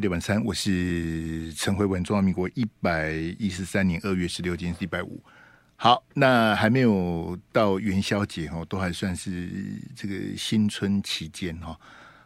[0.00, 2.02] 飞碟晚餐，我是陈慧文。
[2.02, 5.22] 中华民国一百一十三年二月十六，今天是一百五。
[5.76, 9.46] 好，那还没有到元宵节哈，都还算是
[9.94, 11.78] 这个新春期间哈。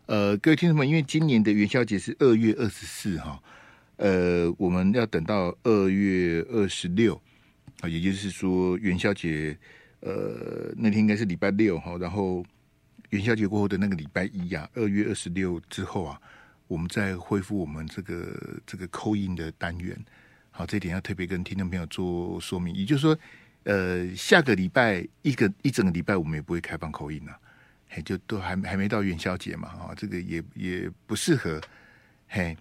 [0.07, 3.43] 呃，各位听众们，因为今年的元宵节是二月二十四哈，
[3.97, 7.21] 呃，我们要等到二月二十六
[7.81, 9.59] 啊，也就是说元宵节
[9.99, 12.45] 呃那天应该是礼拜六哈，然后
[13.11, 16.21] 元宵节过后的那个礼拜一呀，二月二十六之后啊。
[16.67, 19.97] 我们再恢复我们这个这个 call in 的单元，
[20.51, 22.75] 好，这点要特别跟听众朋友做说明。
[22.75, 23.19] 也就是说，
[23.65, 27.39] 呃，下个礼拜一个一整个礼拜，我们也不会开放 call in 了，
[27.89, 31.61] 嘿，就都还还没到元宵节嘛，啊，这个也也不适合，
[32.29, 32.57] 嘿，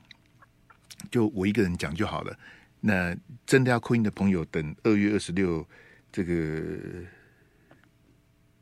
[1.09, 2.37] 就我一个人讲就好了。
[2.81, 3.15] 那
[3.45, 5.67] 真的要扣音的朋友，等二月二十六
[6.11, 7.03] 这个。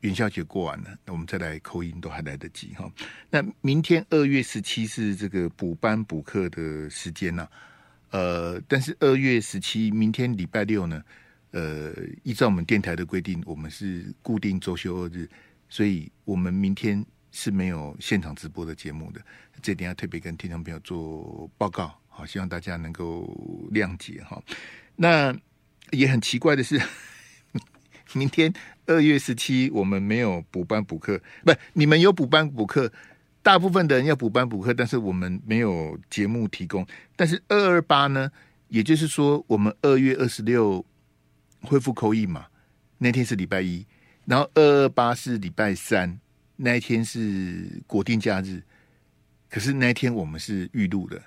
[0.02, 2.90] 元宵节过完了，那我们再来 call in 都还来得及哈。
[3.30, 7.48] 那明天二月十七是这个补班补课的时间呢、
[8.10, 11.02] 呃，但是二月十七明天礼拜六呢，
[11.52, 15.28] 呃，依照我们电台的规定，我们是固定周休二日，
[15.68, 19.20] 所以我们明天是没有现场直播的节目的，
[19.62, 23.22] 这点要特别跟听众朋友做报告，好，希望大家能够
[23.72, 24.42] 谅解哈。
[24.96, 25.32] 那
[25.92, 26.82] 也很奇怪的是。
[28.14, 28.52] 明天
[28.92, 32.92] 二月十七，我们没有补班补课，不，你们有补班补课，
[33.42, 36.86] 大部分的人要补班补课，但是我们没有节目提供。
[37.16, 38.30] 但是二二八呢，
[38.68, 40.84] 也就是说，我们二月二十六
[41.62, 42.46] 恢复扣印嘛，
[42.98, 43.86] 那天是礼拜一，
[44.26, 46.20] 然后二二八是礼拜三，
[46.56, 48.62] 那一天是国定假日，
[49.50, 51.20] 可是那一天我们是预录的，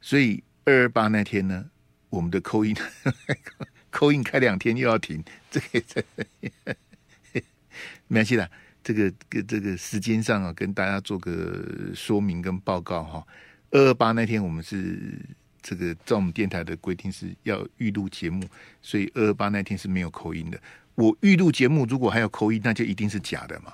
[0.00, 1.66] 所以二二八那天呢，
[2.10, 2.74] 我们的扣印。
[3.90, 4.22] 扣印。
[4.22, 6.02] 开两天又要停，这个这
[8.08, 8.48] 没关系啦。
[8.82, 13.26] 这个个这个时间上啊，跟大家做个说明跟报告哈。
[13.70, 15.18] 二二八那天我们是
[15.62, 18.44] 这个在我们电台的规定是要预录节目，
[18.80, 20.60] 所以二二八那天是没有口音的。
[20.94, 23.72] 我预录节目如果还有口音那就一定是假的嘛。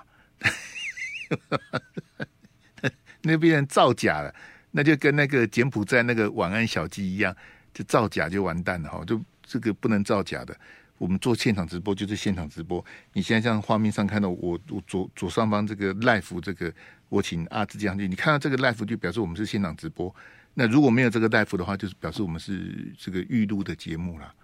[3.23, 4.35] 那边人造假了，
[4.71, 7.35] 那就跟那个柬埔寨那个晚安小鸡一样，
[7.73, 9.21] 就造假就完蛋了哈，就。
[9.51, 10.55] 这个不能造假的，
[10.99, 12.85] 我们做现场直播就是现场直播。
[13.13, 16.73] 你现在像画面上看到我，我左左上方这个 live 这个，
[17.09, 20.15] 我请阿志将军，你看到这个 live 就表示我们是现场直播。
[20.55, 24.35] 那如果没有这个 live 的话，就是表示我们是这个预录的节目了。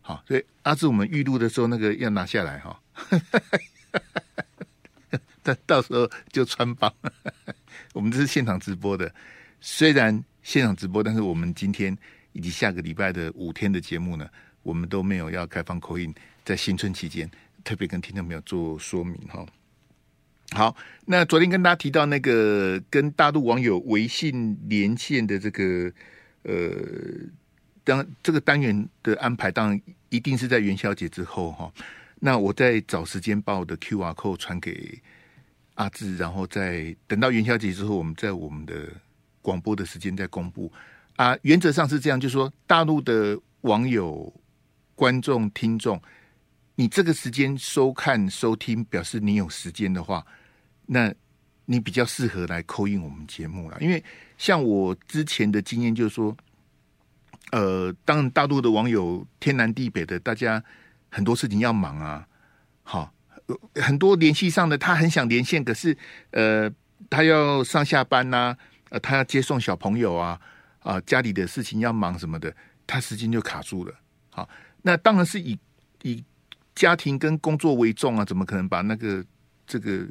[0.00, 2.80] 好，所以阿志，我们预录的时候那个要拿下来哈，
[5.42, 6.92] 到 到时候就穿帮。
[7.92, 9.12] 我们这是现场直播的，
[9.60, 11.96] 虽然现场直播，但是我们今天
[12.32, 14.28] 以及下个礼拜的五天的节目呢。
[14.64, 16.12] 我们都没有要开放口音
[16.44, 17.30] 在新春期间
[17.62, 19.46] 特别跟听众朋友做说明哈。
[20.50, 20.76] 好，
[21.06, 25.90] 那昨天跟大家提到那个跟大陆网友微信连线的这个
[26.42, 26.70] 呃，
[27.82, 29.80] 当这个单元的安排，当然
[30.10, 31.72] 一定是在元宵节之后哈。
[32.20, 35.00] 那我再找时间把我的 QR code 传给
[35.74, 38.88] 阿志，然后再等到元宵节之后，我们在我们的
[39.42, 40.70] 广播的时间再公布
[41.16, 41.36] 啊。
[41.42, 44.32] 原则上是这样，就是说大陆的网友。
[44.94, 46.00] 观众、听众，
[46.76, 50.24] 你这个时间收看、收听，表示你有时间的话，
[50.86, 51.12] 那
[51.66, 53.78] 你比较适合来 call in 我们节目了。
[53.80, 54.02] 因为
[54.38, 56.36] 像我之前的经验，就是说，
[57.52, 60.62] 呃，当大陆的网友天南地北的，大家
[61.10, 62.26] 很多事情要忙啊，
[62.82, 63.12] 好，
[63.76, 65.96] 很多联系上的，他很想连线，可是
[66.30, 66.70] 呃，
[67.08, 68.56] 他要上下班呐、
[68.90, 70.40] 呃，他要接送小朋友啊，
[70.80, 72.54] 啊，家里的事情要忙什么的，
[72.86, 73.94] 他时间就卡住了，
[74.30, 74.48] 好。
[74.86, 75.58] 那当然是以
[76.02, 76.22] 以
[76.74, 79.24] 家庭跟工作为重啊，怎么可能把那个
[79.66, 80.06] 这个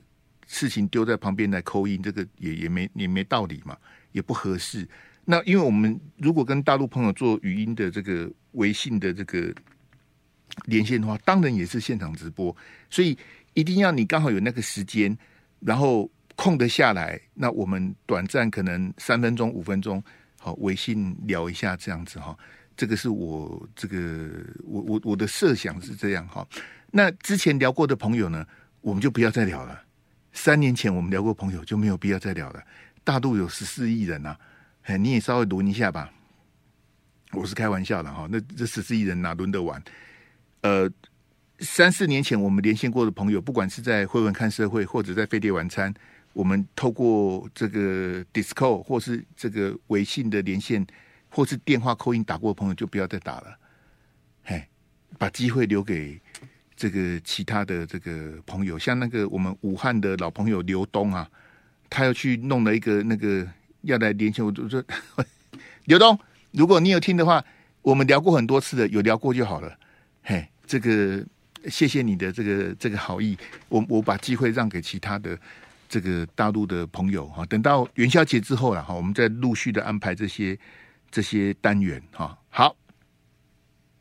[0.48, 3.78] 事情丢在旁边来扣音这个也也没也没道理嘛，
[4.14, 4.88] 也不合适。
[5.26, 9.54] 那因为我们如果跟大陆朋友做语音的这个微信的这个
[10.66, 12.56] 连线的话，当然也是现场直播，
[12.90, 13.16] 所以
[13.54, 15.16] 一定要你刚好有那个时间，
[15.60, 20.04] 然后空得下来，那我们短暂可能三分钟、五分钟，
[20.40, 22.36] 好，微信聊一下这样子哈。
[22.76, 24.30] 这个是我这个
[24.64, 26.48] 我我我的设想是这样哈。
[26.92, 28.46] 那之前聊过的朋友呢，
[28.82, 29.82] 我们就不要再聊了。
[30.32, 32.64] 三年前我们聊过朋友，就没有必要再聊了。
[33.04, 34.40] 大陆有十四亿人呐、啊，
[34.84, 36.12] 哎，你也稍微轮一下吧。
[37.32, 38.28] 我是开玩笑的哈。
[38.32, 39.82] 那这十四亿人哪轮得完？
[40.62, 40.90] 呃，
[41.60, 45.94] 三四年前我们连线过的朋友，不管是在慧文看社会，或者在飞碟晚餐，
[46.34, 50.86] 我们透过这个 d i s c o 或是这个微信的连线。
[51.34, 53.58] 或是电话扣音打过的朋友就不要再打了，
[54.44, 54.64] 嘿，
[55.18, 56.22] 把机会留给
[56.76, 61.28] 这个其他的这个朋友，像那个我们武汉的老朋友刘东啊，
[61.90, 63.48] 他要去弄了一个那个
[63.82, 64.84] 要来连线，我就说
[65.86, 66.18] 刘东，
[66.52, 67.44] 如果你有听的话，
[67.82, 69.76] 我们聊过很多次的，有聊过就好了。
[70.22, 71.26] 嘿，这个
[71.68, 73.36] 谢谢你的这个这个好意，
[73.70, 75.36] 我我把机会让给其他的
[75.90, 80.58] 这个大陆的朋友哈，等到元宵节之后了哈，我们再陆续的安排这些
[81.14, 82.38] 这些单元哈。
[82.50, 82.76] 好，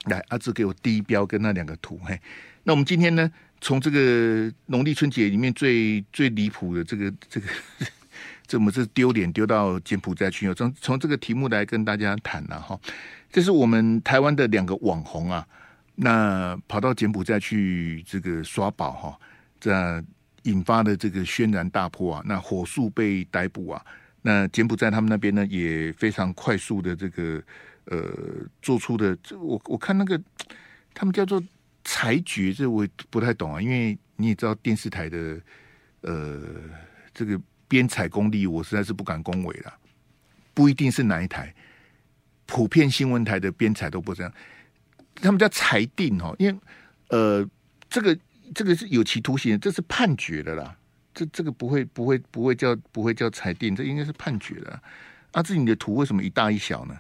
[0.07, 2.19] 来阿志给我第一标跟那两个图嘿，
[2.65, 3.31] 那我们今天呢，
[3.61, 7.47] 从这个农历春节里面最最离谱的这个这个。
[8.45, 10.53] 怎么是丢脸丢到柬埔寨去？
[10.53, 12.79] 从从这个题目来跟大家谈了哈，
[13.31, 15.47] 这是我们台湾的两个网红啊，
[15.95, 19.19] 那跑到柬埔寨去这个刷宝哈，
[19.59, 20.05] 这
[20.43, 23.83] 引发的这个轩然大波啊，那火速被逮捕啊，
[24.23, 27.43] 那柬埔寨他们那边呢也非常快速的这个
[27.85, 28.11] 呃
[28.63, 30.19] 做出的这，我我看那个
[30.95, 31.43] 他们叫做
[31.85, 35.41] 裁决，这我不太懂啊，因为你也知道电视台的
[36.01, 36.43] 呃
[37.13, 37.41] 这个。
[37.73, 39.73] 编采功力，我实在是不敢恭维了。
[40.53, 41.55] 不一定是哪一台，
[42.45, 44.31] 普遍新闻台的编采都不这样。
[45.15, 46.59] 他们叫裁定哦，因为
[47.09, 47.49] 呃，
[47.89, 48.19] 这个
[48.55, 50.77] 这个是有期徒刑，这是判决的啦。
[51.15, 54.83] 这这个不会不会不会叫不会叫裁定，这应该是判决的。
[55.33, 56.99] 阿志，你的图为什么一大一小呢？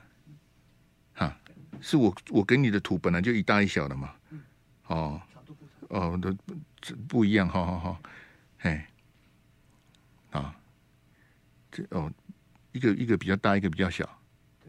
[1.15, 1.37] 哈，
[1.81, 4.11] 是我我给你的图本来就一大一小的嘛。
[4.87, 5.21] 哦
[5.89, 6.35] 哦，都
[6.81, 8.03] 这不一样，好好好，
[8.59, 8.89] 哎，
[10.31, 10.55] 啊。
[11.75, 12.13] 这哦，
[12.73, 14.07] 一个一个比较大，一个比较小，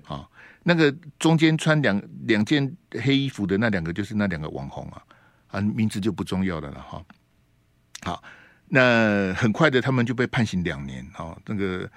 [0.04, 0.32] 好、哦，
[0.64, 0.90] 那个
[1.20, 5.04] 中间穿两两件黑衣服的那两个就是那两个网红啊，
[5.48, 7.06] 啊，名字就不重要的了哈、
[8.04, 8.24] 好，
[8.70, 11.90] 那很快的他们就被判刑两年，哦，那个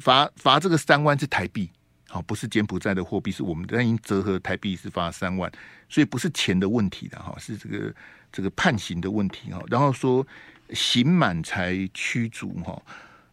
[0.00, 1.70] 罚罚这个三万是台币，
[2.08, 5.50] 好、哦，不是柬埔寨的货币，是我们的，但已经折合台币是罚三万，
[5.88, 7.94] 所以不是钱的问题的哈、哦，是这个
[8.32, 9.64] 这个判刑的问题哈、哦。
[9.68, 10.26] 然后说
[10.70, 12.82] 刑满才驱逐哈、哦，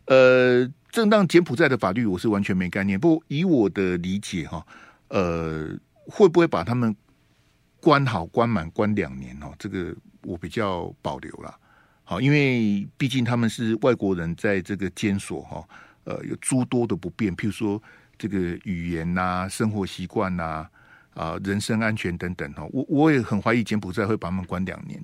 [0.06, 0.71] 呃。
[0.95, 2.97] 正当柬埔寨的法律，我是完全没概念。
[2.97, 4.65] 不以我的理解哈，
[5.09, 6.95] 呃，会不会把他们
[7.81, 9.53] 关好、关满、关两年哦？
[9.59, 11.53] 这个我比较保留了。
[12.07, 15.67] 好，因为毕竟他们是外国人，在这个监所哈，
[16.03, 17.81] 呃，有诸多的不便，譬如说
[18.15, 20.67] 这个语言呐、生活习惯呐、
[21.15, 22.63] 啊、人身安全等等哈。
[22.71, 25.03] 我我也很怀疑柬埔寨会把他们关两年，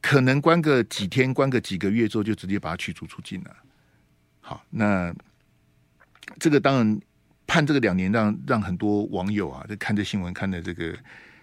[0.00, 3.54] 可能关个几天、关个几个月之后，就直接把他驱逐出境了。
[4.40, 5.14] 好，那
[6.38, 7.00] 这个当然
[7.46, 10.96] 判这个两年让，让让很多网友啊，在看这新闻看的这个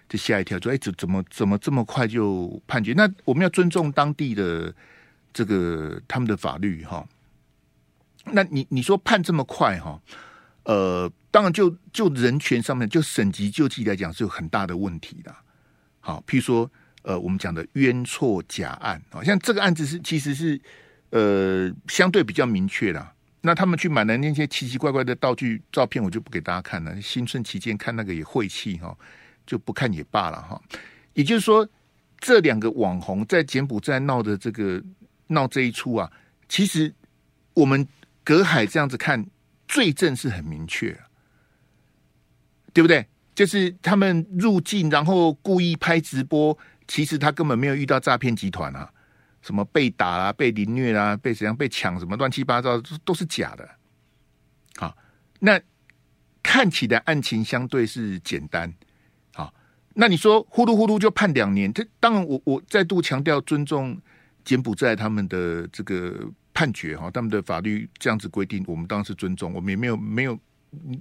[0.08, 4.74] 就吓一跳，说：“哎，怎怎么怎么这么快就判决？”那我们要尊重当地的
[5.32, 7.06] 这个他们的法律哈。
[8.32, 10.00] 那你你说判这么快哈？
[10.64, 15.34] 呃，当然就就人权上面，就省级救济来讲是有很大的问题的。
[16.00, 16.70] 好，譬如说
[17.02, 20.60] 呃，我们讲的冤错假案，好像这个案子是其实是。
[21.10, 23.12] 呃，相对比较明确的。
[23.40, 27.00] 那他们去买的那些奇奇怪怪的道具照片，我就不给大家看了。
[27.00, 28.94] 新春期间看那个也晦气哈，
[29.48, 30.60] 就不看也罢了哈。
[31.14, 31.66] 也就是说，
[32.18, 34.80] 这两个网红在柬埔寨闹的这个
[35.26, 36.12] 闹这一出啊，
[36.48, 36.94] 其实
[37.54, 37.84] 我们
[38.22, 39.26] 隔海这样子看，
[39.66, 40.96] 罪证是很明确，
[42.74, 43.06] 对不对？
[43.34, 46.56] 就是他们入境然后故意拍直播，
[46.86, 48.92] 其实他根本没有遇到诈骗集团啊。
[49.40, 53.66] 什么被打啊，被凌虐啊，被怎样被抢什么乱七八糟，都都是假的。
[54.76, 54.94] 好，
[55.38, 55.58] 那
[56.42, 58.72] 看起来案情相对是简单。
[60.00, 61.72] 那你说呼噜呼噜就判两年？
[61.72, 64.00] 这当然我，我再度强调尊重
[64.44, 69.52] 柬埔寨他们的这个判决哈，他们的法律这样子规定，我们当然是尊重。
[69.52, 70.38] 我们也没有没有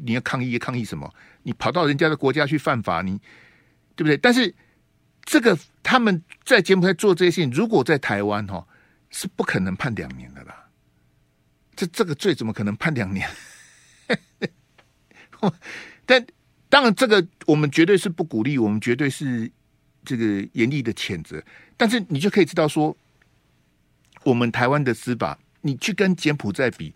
[0.04, 1.08] 你要抗议抗议什么？
[1.44, 3.20] 你跑到人家的国家去犯法，你
[3.96, 4.18] 对不对？
[4.18, 4.54] 但是。
[5.30, 8.66] 这个他们在柬埔寨做这些事情，如果在台湾哈，
[9.10, 10.70] 是不可能判两年的啦。
[11.76, 13.30] 这这个罪怎么可能判两年？
[16.06, 16.26] 但
[16.70, 19.52] 当然，这个我们绝对是不鼓励，我们绝对是
[20.04, 21.42] 这个严厉的谴责。
[21.76, 22.96] 但是你就可以知道说，
[24.24, 26.94] 我们台湾的司法，你去跟柬埔寨比，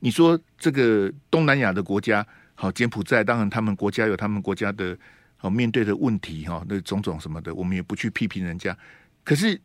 [0.00, 4.96] 你说这个东南亚的国家，好，柬埔寨当然他们国家有他们国家的。
[5.36, 8.74] 好，面对的问题哈，那种种什么的，我们也不去批评人家。
[9.22, 9.60] 可是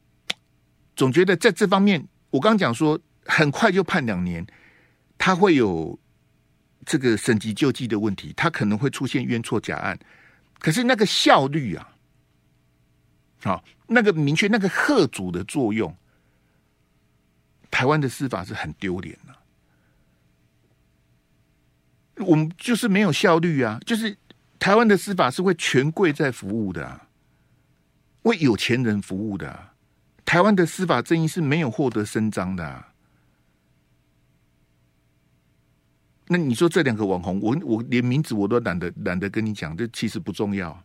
[0.93, 4.45] 总觉得在这方面，我刚讲说，很快就判两年，
[5.17, 5.97] 他会有
[6.89, 9.99] 这个省级救济的问题，他可能会出现冤错假案。
[10.57, 11.93] 可是那个效率啊，
[13.43, 15.95] 好，那个明确那个吓阻的作用，
[17.69, 19.35] 台湾的司法是很丢脸的。
[22.25, 24.17] 我们就是没有效率啊，就是。
[24.59, 27.07] 台湾的司法是为权贵在服务的啊，
[28.23, 29.73] 为有钱人服务的啊。
[30.25, 32.88] 台湾的司法正义是没有获得伸张的啊。
[36.31, 40.83] 那你说这两个网红，我我连名字我都懒得懒得跟你讲，这其实不重要。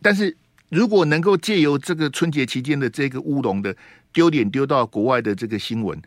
[0.00, 0.34] 但是
[0.70, 3.76] 如果能够借由这个春节期间的这个乌龙的
[4.10, 6.00] 丢脸丢到国外的这个新闻，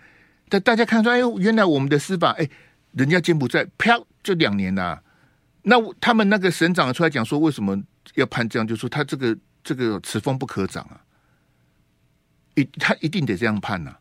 [0.50, 2.50] 但大家看出来，哎，原来我们的司法，哎，
[2.93, 5.00] 人家柬埔寨飘就两年呐。
[5.62, 7.79] 那他们那个省长出来讲说，为什么
[8.15, 8.67] 要判这样？
[8.67, 11.00] 就说他这个这个此风不可长啊，
[12.55, 13.95] 一他一定得这样判呐、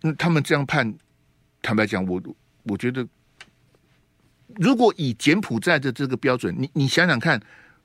[0.00, 0.94] 那他们这样判，
[1.62, 2.20] 坦白讲，我
[2.64, 3.06] 我觉得，
[4.56, 7.40] 如果以柬埔寨的这个标准，你你想想看，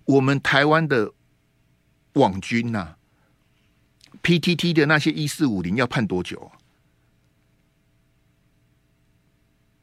[0.05, 1.13] 我们台湾的
[2.13, 2.95] 网军呐、
[4.23, 6.57] ，PTT 的那些一四五零要判多久、啊？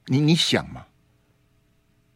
[0.07, 0.85] 你你想嘛？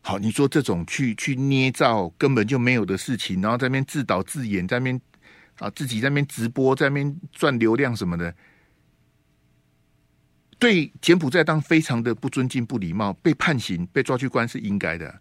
[0.03, 5.01] 好，你说这种去去捏造根本就没有的事情，然后在那边自导自演，在那边
[5.59, 8.35] 啊自己在那边直播，在那边赚流量什么的，
[10.59, 15.21] 对柬埔寨当非常的不尊敬、不礼貌，被判刑、被抓去关是应该的。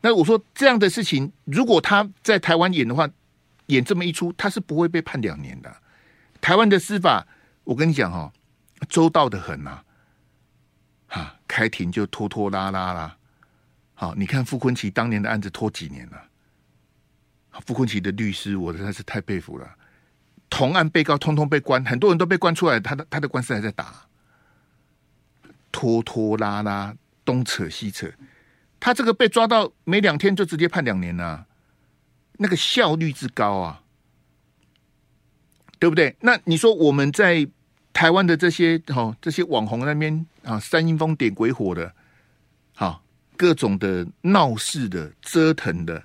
[0.00, 3.08] 那我说这样的事情，如果他在台湾演的话，
[3.66, 5.74] 演这么一出，他是不会被判两年的。
[6.40, 7.26] 台湾的司法，
[7.64, 8.32] 我跟你讲哈，
[8.88, 9.80] 周到的很呐，
[11.06, 13.16] 哈，开庭就拖拖拉拉啦。
[13.94, 16.20] 好，你看傅昆萁当年的案子拖几年了？
[17.64, 19.76] 傅昆萁的律师，我实在是太佩服了。
[20.50, 24.06] 同案被告通通被关，很多人都被关出来，他的他的官司还在打，
[25.72, 28.08] 拖拖拉拉，东扯西扯。
[28.78, 31.46] 他这个被抓到没两天就直接判两年了，
[32.34, 33.82] 那个效率之高啊，
[35.80, 36.14] 对不对？
[36.20, 37.48] 那你说我们在
[37.92, 41.92] 台湾的这些哦，这些网红那边啊，煽阴风点鬼火的，
[42.74, 43.02] 好。
[43.34, 46.00] 各种的闹事的、折腾的，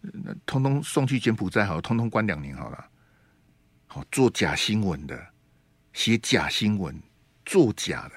[0.00, 2.86] 那通通送去柬埔寨好，通通关两年好了。
[3.86, 5.20] 好，做假新闻的、
[5.92, 6.98] 写假新闻、
[7.44, 8.14] 作假的、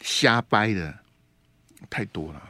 [0.00, 0.98] 瞎掰的，
[1.88, 2.42] 太多了。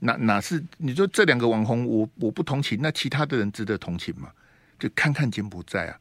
[0.00, 4.30] 哪哪是你说这两个网红，我我不同情，那其他的人值得同情吗？
[4.78, 5.98] 就看看柬埔寨啊，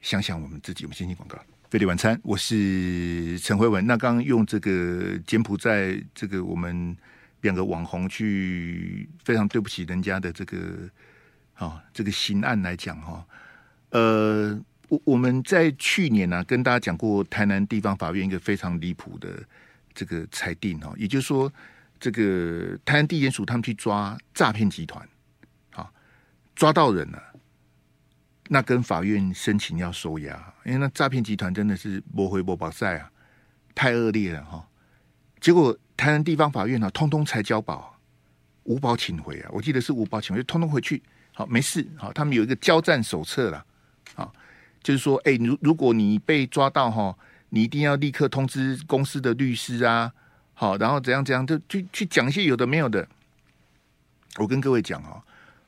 [0.00, 0.84] 想想我们自己。
[0.84, 1.38] 我们先进广告，
[1.70, 3.86] 飞利晚餐，我是陈慧文。
[3.86, 6.96] 那刚刚用这个柬埔寨，这个我们。
[7.42, 10.90] 两个网红去非常对不起人家的这个
[11.54, 13.24] 啊、这个刑案来讲哈、
[13.90, 19.28] 呃，我我们在去年呢、啊、跟大家讲过台南地方法院一个非常离谱的
[19.96, 21.52] 这个裁定、哦，也就是说，
[21.98, 25.08] 这个台南地检署他们去抓诈骗集团，
[25.72, 25.90] 啊、
[26.54, 27.20] 抓到人了，
[28.48, 33.10] 那跟法院申请要收押，因为那诈骗集团真的是不回不保赛啊，
[33.74, 34.68] 太恶劣了哈、
[35.40, 35.76] 结果。
[35.98, 37.98] 台南地方法院呢、通通才交保，
[38.64, 39.50] 无保请回啊！
[39.50, 43.64] 我记得是无保请回，通通回去，好没事，好，他们有一个交战手册了，
[44.14, 44.30] 啊，
[44.82, 47.16] 就是说，哎、如如果你被抓到哈，
[47.48, 50.12] 你一定要立刻通知公司的律师啊，
[50.54, 53.08] 好，然后怎样怎样，就去去讲一些有的没有的。
[54.38, 55.22] 我跟各位讲啊，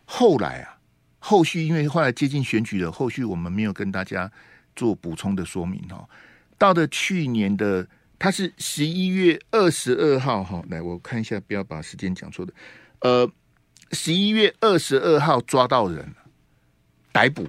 [0.04, 0.78] 后来啊，
[1.18, 4.30] 后续因为后来接近选举了，后续我们没有跟大家
[4.76, 6.08] 做补充的说明哦。
[6.56, 7.86] 到了去年的。
[8.20, 12.52] 他是十一月二十二号，哈，来我看一下，不要把时间讲错的。
[12.98, 13.30] 呃，
[13.92, 16.12] 十一月二十二号抓到人，
[17.12, 17.46] 逮捕。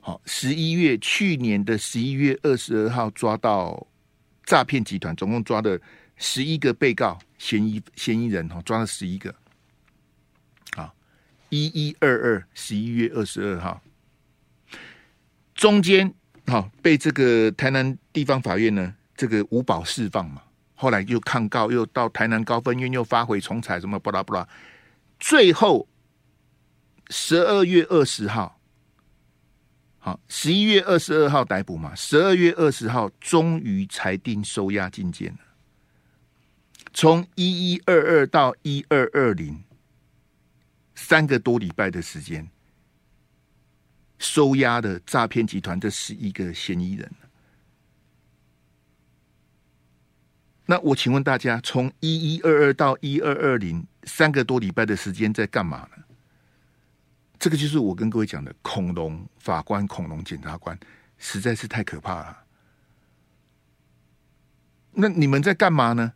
[0.00, 3.86] 好，十一月去年的十一月二十二号抓到
[4.44, 5.78] 诈骗集团，总共抓了
[6.16, 9.34] 十一个被告嫌疑嫌疑人，哈，抓了十一个。
[10.76, 10.94] 好，
[11.50, 13.82] 一一二二十一月二十二号，
[15.54, 16.12] 中间
[16.46, 18.94] 好被这个台南地方法院呢。
[19.16, 20.40] 这个无保释放嘛，
[20.76, 24.48] 后来又抗告，又到台南高分院又发回重裁，什么巴拉巴拉，
[25.18, 25.88] 最后
[27.10, 28.57] 十二月二十号，
[30.08, 35.36] 好，十一月二十二号逮捕嘛，十二月二十号终于裁定收押禁见。
[36.94, 39.62] 从一一二二到一二二零，
[40.94, 42.48] 三个多礼拜的时间，
[44.18, 47.12] 收押的诈骗集团这十一个嫌疑人。
[50.64, 56.02] 那我请问大家，从一一二二到一二二零三个多礼拜的时间在干嘛呢？
[57.38, 60.78] 这个就是我跟各位讲的恐龙法官、恐龙检察官，
[61.18, 62.38] 实在是太可怕了。
[64.92, 66.12] 那你们在干嘛呢？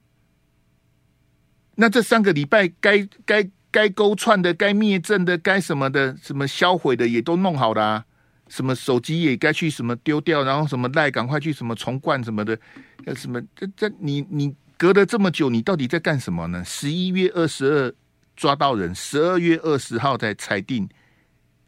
[1.77, 8.05] 那这三个礼拜该该该勾串的、该灭证的、该什么的、什么销毁的也都弄好了啊。
[8.49, 12.59] 什么手机也该去什么丢掉，然后什么赖赶快去什么重灌什么的，
[13.07, 16.63] 要，什么这这你你隔了这么久，你到底在干什么呢？
[16.63, 17.95] 十一月二十二
[18.37, 20.87] 抓到人，十二月二十号才裁定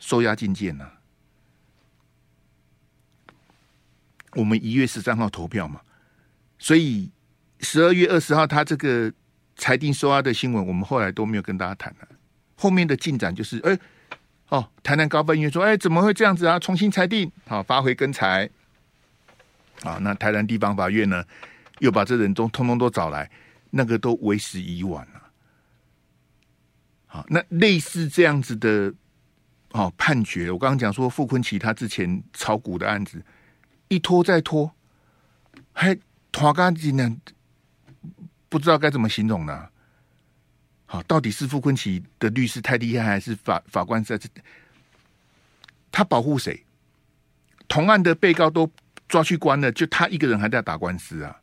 [0.04, 0.86] 收押禁见呢。
[4.32, 5.80] 我们一月十三号投票嘛，
[6.58, 7.10] 所以
[7.60, 9.10] 十二月二十号他这个
[9.56, 12.08] 裁定收押的新闻，我们后来都没有跟大家谈了。
[12.54, 13.78] 后面的进展就是，哎，
[14.48, 16.58] 哦，台南高分院说，哎，怎么会这样子啊？
[16.58, 18.50] 重新裁定，好，发回更裁。
[19.84, 21.24] 啊，那台南地方法院呢，
[21.78, 23.30] 又把这人都通通都找来，
[23.70, 25.22] 那个都为时已晚了。
[27.06, 28.92] 好，那类似这样子的，
[29.74, 33.22] 哦，判决，我刚刚讲说傅坤奇他之前炒股的案子，
[33.88, 34.72] 一拖再拖，
[35.72, 35.94] 还
[36.32, 37.16] 拖干净呢，
[38.48, 39.68] 不知道该怎么形容呢？
[40.86, 44.28] 好，到底是傅坤奇的律师太厉害，还是法法官在这？
[45.92, 46.64] 他保护谁？
[47.68, 48.70] 同案的被告都。
[49.06, 51.38] 抓去关了，就他一个人还在打官司啊！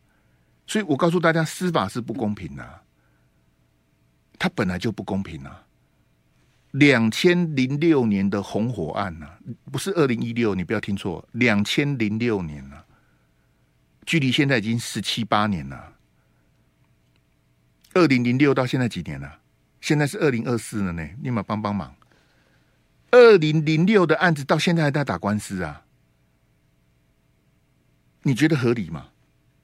[0.65, 2.81] 所以我告诉大家，司法是不公平的，
[4.39, 5.63] 他本来就不公平啊！
[6.71, 9.27] 两千零六年的红火案呐，
[9.71, 12.85] 不是二零一六，你不要听错，两千零六年了，
[14.05, 15.93] 距离现在已经十七八年了。
[17.93, 19.39] 二零零六到现在几年了？
[19.81, 21.93] 现在是二零二四了呢，立马帮帮忙！
[23.11, 25.83] 二零零六的案子到现在还在打官司啊！
[28.23, 29.07] 你觉得合理吗？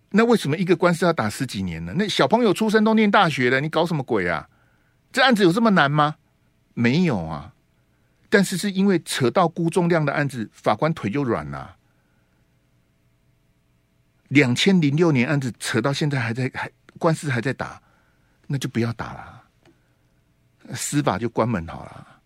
[0.10, 1.94] 那为什么一个官司要打十几年呢？
[1.96, 4.50] 那小朋友出生都念大学了，你搞什么鬼啊？
[5.14, 6.18] 这案子有这么难吗？
[6.78, 7.54] 没有啊。
[8.30, 11.78] 但是是因为扯到辜仲谅的案子，法官腿就软了。
[14.28, 16.70] 两千零六年案子扯到现在还在还
[17.00, 17.82] 官司还在打，
[18.46, 19.44] 那就不要打了，
[20.76, 22.22] 司法就关门好了。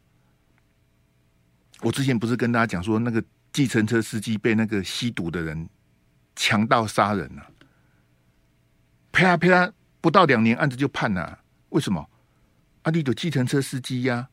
[1.82, 5.70] 我之前不是跟大家讲说，那个计程车司机被那个吸毒的人。
[6.34, 7.46] 强盗杀人了，
[9.12, 11.40] 啪啪，不到两年案子就判了。
[11.70, 12.10] 为什么？
[12.84, 14.30] 阿弟的计程车司机呀，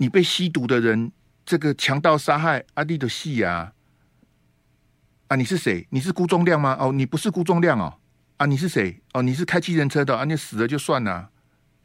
[0.00, 1.12] 你被吸毒的人，
[1.44, 3.74] 这个强盗杀害阿弟的戏呀。
[5.28, 5.86] 啊，你是谁？
[5.90, 6.74] 你是辜仲亮吗？
[6.80, 7.98] 哦，你不是辜仲亮哦。
[8.38, 8.98] 啊，你是谁？
[9.12, 10.16] 哦，你是开计程车的。
[10.16, 11.28] 啊，你死了就算了，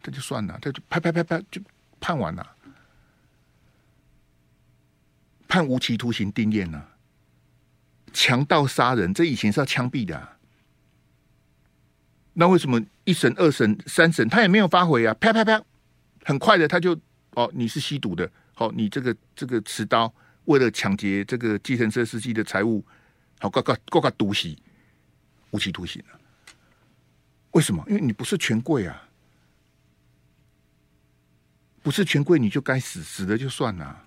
[0.01, 1.61] 这就算了，这就啪啪啪啪就
[1.99, 2.55] 判完了，
[5.49, 6.91] 判无期徒刑定谳了。
[8.13, 10.37] 强盗杀人，这以前是要枪毙的啊。
[12.31, 15.13] 那为什么一审、二审、三审他也没有发回啊？
[15.15, 15.61] 啪啪啪，
[16.23, 16.97] 很快的他就
[17.35, 20.11] 哦，你是吸毒的，好，你这个这个持刀
[20.45, 22.83] 为了抢劫这个计程车司机的财物，
[23.39, 24.55] 好，够够够够毒死，
[25.51, 26.19] 无期徒刑了。
[27.51, 27.83] 为什么？
[27.87, 29.09] 因为你不是权贵啊，
[31.83, 34.01] 不是权贵你就该死，死了就算了。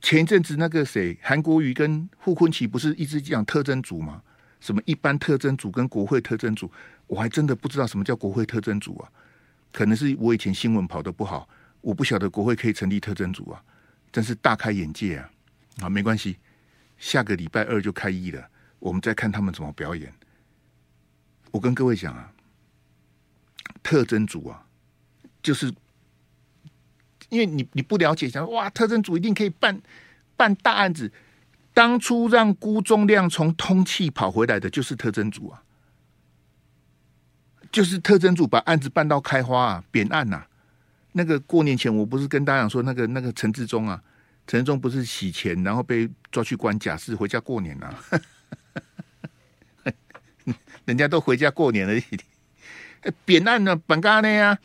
[0.00, 4.22] 前一阵子那个谁，韩国瑜跟傅昆萁不是一直讲特征组吗？
[4.60, 6.70] 什么一般特征组跟国会特征组，
[7.08, 9.10] 我还真的不知道什么叫国会特征组啊。
[9.72, 11.48] 可能是我以前新闻跑得不好，
[11.80, 13.62] 我不晓得国会可以成立特征组啊，
[14.10, 15.30] 真是大开眼界啊！
[15.82, 16.36] 啊，没关系，
[16.98, 20.12] 下个礼拜二就开议了，我们再看他们怎么表演。
[21.50, 22.32] 我跟各位讲啊，
[23.82, 24.66] 特征组啊，
[25.42, 25.72] 就是。
[27.30, 29.78] 因为你你不了解，想哇，特征组一定可以办
[30.34, 31.12] 办大案子。
[31.74, 35.62] 当初让辜仲亮从通气跑回来的，就是特征组啊，
[37.78, 40.48] 就是特侦组把案子办到开花啊，扁案呐、啊。
[41.12, 44.02] 那个过年前，我不是跟大家讲说，那个那个陈志忠啊，
[44.48, 47.94] 陈志忠不是洗钱，然后被抓去关假释，回家过年啊。
[50.86, 52.02] 人家都回家过年了，
[53.24, 54.58] 扁案呢，本干呢呀，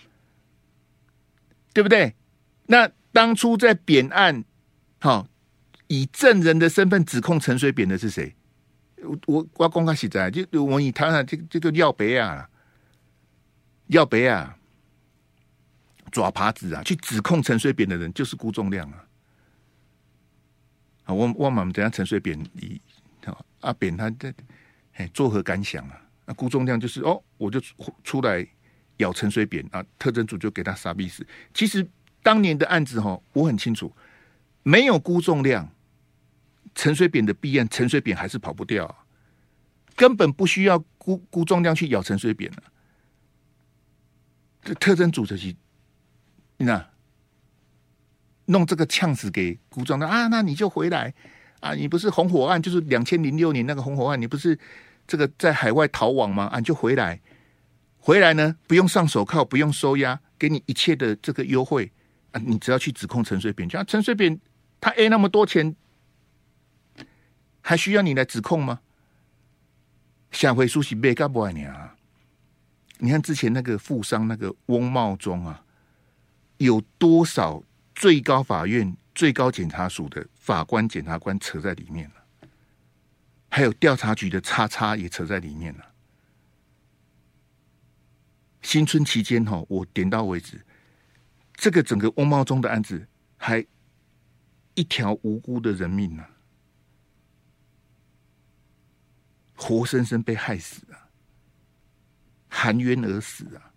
[1.71, 2.15] 对不对？
[2.65, 4.43] 那当初在扁案，
[4.97, 5.27] 好
[5.85, 8.33] 以证人的身份指控陈水扁的是谁？
[9.27, 12.49] 我我公开写在，就我以他那这这个廖北亚，
[13.87, 14.55] 廖北亚
[16.11, 19.05] 爪耙子啊，去指控陈水扁的人就是辜仲亮啊。
[21.05, 22.81] 啊，我我们等下陈水扁你
[23.61, 24.33] 阿扁他在
[24.93, 26.01] 哎作何感想啊？
[26.25, 27.61] 那辜仲亮就是哦，我就
[28.03, 28.47] 出来
[28.97, 31.25] 咬陈水扁啊，特侦组就给他杀必死。
[31.53, 31.87] 其实。
[32.25, 33.93] 当年的案子哈，我很清楚，
[34.63, 35.69] 没有辜仲亮，
[36.73, 39.05] 陈水扁的弊案，陈水扁还是跑不掉，
[39.93, 42.63] 根本不需要辜辜仲亮去咬陈水扁了。
[44.63, 45.55] 这特征组织是，
[46.57, 46.89] 那，
[48.45, 51.13] 弄这个呛死给辜仲谅啊，那你就回来
[51.59, 54.57] 啊，你不是红火案，就是两千零六年那个红火案，你不是
[55.05, 56.45] 这个在海外逃亡吗？
[56.45, 57.19] 啊，就回来，
[57.97, 61.91] 回来呢，不用上手铐，不用收押，给你一切的这个优惠。
[62.31, 64.39] 啊，你只要去指控陈水扁，像陈水扁
[64.81, 65.75] 他 A 那么多钱，
[67.61, 68.79] 还需要你来指控吗？
[70.31, 71.92] 下回书记别干不爱你啊！
[72.99, 75.65] 你看之前那个富商那个翁茂忠啊，
[76.57, 77.61] 有多少
[77.93, 82.47] 最高法院、最高检察署的法官、检察官扯在里面了？
[83.49, 85.93] 还有调查局的叉叉也扯在里面了。
[88.61, 90.65] 新春期间哈，我点到为止，
[91.53, 93.63] 这个整个翁茂忠的案子还
[94.73, 96.29] 一条无辜的人命呢、啊，
[99.55, 101.02] 活生生被害死啊，
[102.55, 103.73] 含冤而死啊！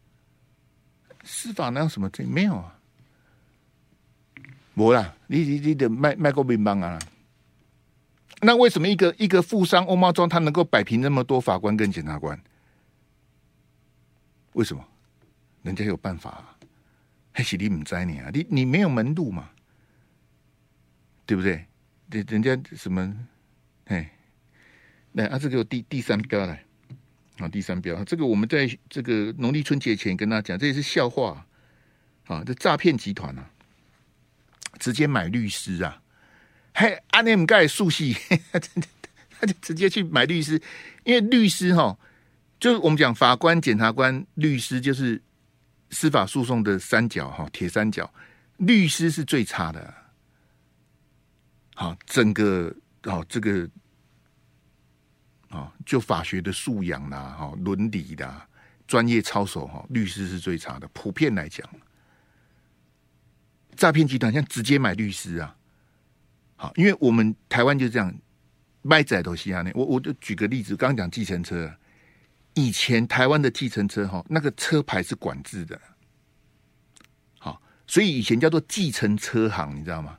[1.24, 2.26] 司法哪有什么罪？
[2.26, 2.78] 没有啊，
[4.74, 6.98] 没啦，你你你的卖卖过乒乓啊？
[8.42, 12.38] 那为什么一个一个富商翁茂忠他能够摆平那么多法官跟检察官？
[14.52, 14.86] 为什么？
[15.62, 16.56] 人家有办法、啊，
[17.32, 18.30] 还是你唔知你啊？
[18.32, 19.48] 你你没有门路嘛？
[21.24, 21.66] 对不对？
[22.10, 23.26] 人人家什么？
[23.86, 24.12] 哎，
[25.12, 26.62] 来啊，这个第第三标来，
[27.38, 31.46] 啊，第三标，这个我们在这个农历春节前跟大家讲，这也是笑话
[32.26, 32.42] 啊！
[32.46, 33.50] 这诈骗集团啊，
[34.78, 36.00] 直接买律师啊，
[36.74, 38.16] 嘿，阿内姆盖素系，
[39.38, 40.60] 他就直接去买律师，
[41.04, 41.98] 因为律师哈、
[42.58, 45.20] 就是我们讲法官、检察官、律师，就是
[45.90, 48.10] 司法诉讼的三角哈，铁三角。
[48.56, 49.94] 律师是最差的，
[51.74, 53.68] 好，整个好这个
[55.56, 58.48] 啊，就法学的素养啦，哈，伦理的
[58.86, 60.86] 专业操守哈，律师是最差的。
[60.88, 61.66] 普遍来讲，
[63.74, 65.56] 诈骗集团像直接买律师啊，
[66.56, 68.14] 好，因为我们台湾就这样
[68.82, 69.72] 卖仔都西亚内。
[69.74, 71.74] 我我就举个例子，刚刚讲计程车。
[72.58, 75.78] 以前台湾的计程车哈，那个车牌是管制的，
[77.38, 80.18] 好，所以以前叫做计程车行，你知道吗？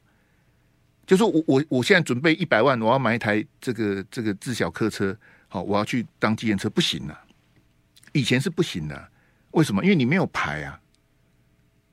[1.08, 5.18] 就是我我我现在准备一百万，我要买一台这个这个自小客车，
[5.48, 7.18] 好，我要去当计程车，不行了。
[8.12, 9.10] 以前是不行的，
[9.52, 9.82] 为什么？
[9.84, 10.80] 因为你没有牌啊。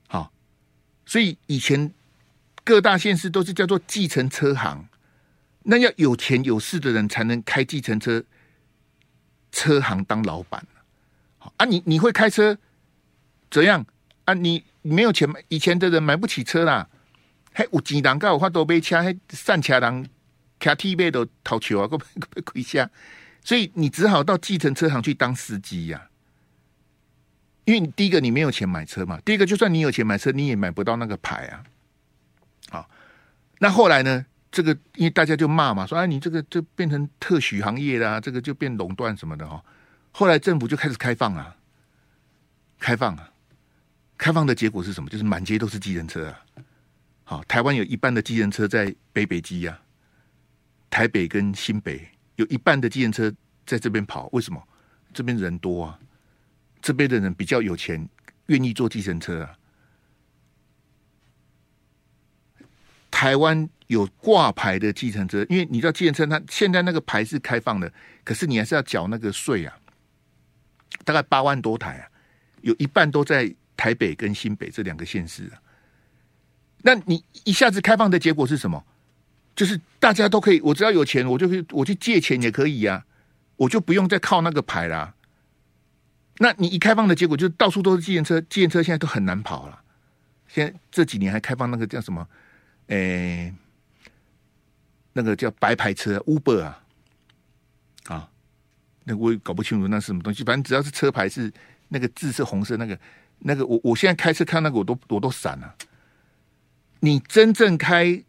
[0.09, 0.33] 好，
[1.07, 1.95] 所以以前
[2.65, 4.85] 各大县市都是叫做计程车行，
[5.63, 8.23] 那要有钱有势的人才能开计程车。
[9.53, 10.67] 车行当老板
[11.59, 12.59] 啊，你你会开车
[13.49, 13.87] 怎样
[14.25, 14.35] 啊？
[14.35, 16.89] 你没有钱，以前的人买不起车啦。
[17.55, 20.09] 嘿，有钱人有法度买车，嘿，散车人
[20.59, 22.91] 开 T 背都逃球啊，个个亏下。
[23.43, 26.11] 所以你只好到计程车行去当司机呀、啊。
[27.65, 31.65] 因为你第一个你没有钱买车嘛，第一个就算你有钱买车，你也买不到那个牌啊。
[32.71, 32.91] 好，
[33.59, 34.27] 那后来呢？
[34.51, 39.61] 这个因为大家就骂嘛，说哎，你这个就变成特许行业啦，这个就变垄断什么的哈。
[40.13, 41.57] 后来政府就开始开放啊，
[42.79, 43.31] 开放啊，
[44.17, 45.11] 开放的结果是什么？
[45.11, 46.41] 就是满街都是计程车啊。
[47.35, 49.77] 好，台湾有一半的计程车在北北基呀，
[50.89, 53.35] 台北跟新北有一半的计程车
[53.67, 54.63] 在这边跑，为什么？
[55.13, 55.99] 这边人多啊，
[56.81, 58.09] 这边的人比较有钱，
[58.47, 59.59] 愿意坐计程车啊。
[63.11, 67.93] 台湾有挂牌的计程车，因为你知道计程车，它现在那个牌是开放的，
[68.23, 69.77] 可是你还是要缴那个税啊，
[71.05, 72.09] 大概八万多台啊，
[72.61, 75.59] 有一半都在台北跟新北这两个县市啊。
[76.87, 78.85] 那你一下子开放的结果是什么？
[79.57, 83.05] 就是大家都可以，我只要有钱，我就去我去借钱也可以呀，
[83.57, 85.15] 我就不用再靠那个牌啦。
[86.39, 89.81] 那你一开放的结果，就是到处都是计程车，计程车现在都很难跑了。
[90.49, 92.29] 现在这几年还开放那个叫什么？
[92.89, 93.55] 诶、
[95.13, 96.83] 那个叫白牌车 Uber 啊，
[98.09, 98.29] 啊，
[99.05, 100.45] 那我也搞不清楚那是什么东西。
[100.45, 101.51] 反正只要是车牌是
[101.89, 102.99] 那个字是红色，那个
[103.39, 105.75] 那个我我现在开车看那个我都我都闪了。
[107.05, 108.25] 你真正开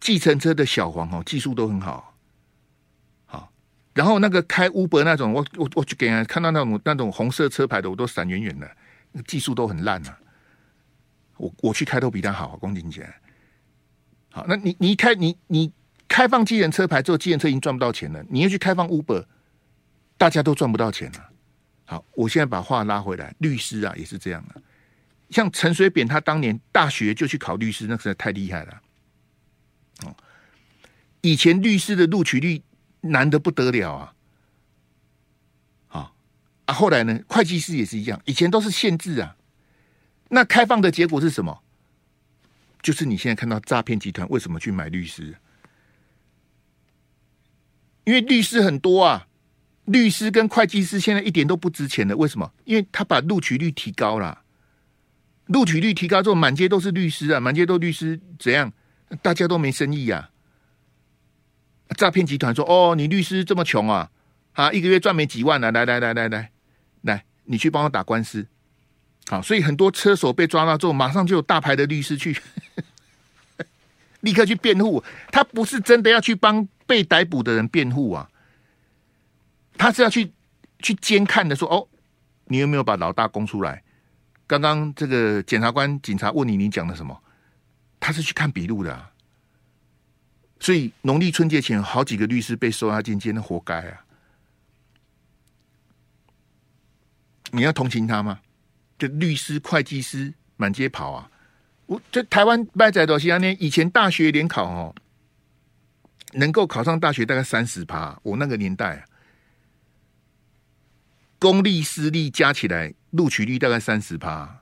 [0.00, 2.16] 计程车的小黄哦，技术都很好，
[3.24, 3.52] 好。
[3.94, 8.68] 然后那个开 Uber 那种，我我我去给人看到那种那种红色车牌的，我都闪远远的，
[9.28, 10.18] 技术都很烂啊。
[11.36, 13.08] 我我去开都比他好，光景姐。
[14.30, 15.72] 好，那你你开你你
[16.08, 18.20] 开放计程车牌之后，计程车已经赚不到钱了。
[18.28, 19.24] 你要去开放 Uber，
[20.18, 21.30] 大家都赚不到钱了。
[21.84, 24.60] 好，我现在把话拉回来，律师啊也是这样的。
[25.32, 28.82] 像陈水扁他当年大学就去考律师，那实在太厉害了。
[30.04, 30.14] 哦，
[31.22, 32.62] 以前律师的录取率
[33.00, 34.14] 难得不得了啊。
[35.88, 36.14] 好
[36.66, 39.36] 啊，后来呢，会计师也是一样，以前都是限制啊。
[40.28, 41.62] 那开放的结果是什么？
[42.82, 45.36] 就是你现在看到诈骗集团为什么去买律师？
[48.04, 49.28] 因为律师很多啊，
[49.84, 52.16] 律师跟会计师现在一点都不值钱的。
[52.16, 52.52] 为什么？
[52.64, 54.41] 因为他把录取率提高了，
[55.52, 58.72] 录取率提高之后，满街都是律师啊，满街都律师，怎样？
[59.20, 60.30] 大家都没生意呀。
[61.96, 64.10] 诈骗集团说：“哦，你律师这么穷啊，
[64.52, 66.50] 啊，一个月赚没几万啊，来来来来来
[67.02, 68.46] 来，你去帮我打官司。”
[69.28, 72.36] 好，所以很多车手被抓到之后，马上就有大牌的律师去，
[74.20, 75.04] 立刻去辩护。
[75.30, 78.30] 他不是真的要去帮被逮捕的人辩护啊，
[79.76, 80.32] 他是要去
[80.78, 81.86] 去监看的，说哦，
[82.46, 83.82] 你有没有把老大供出来？
[84.52, 87.18] 刚刚这个检察官警察问你，你讲了什么？
[87.98, 89.10] 他是去看笔录的啊。
[90.60, 94.04] 所以农历春节前，好几个律师被收押进监，那活该啊！
[97.50, 98.40] 你要同情他吗？
[98.98, 101.30] 就律师、会计师满街跑啊！
[101.86, 103.50] 我这台湾拜在多西安呢？
[103.58, 104.94] 以前大学联考哦，
[106.34, 108.20] 能够考上大学大概三十趴。
[108.22, 109.04] 我那个年代啊，
[111.38, 114.60] 公立私立加起来录取率大概三十趴。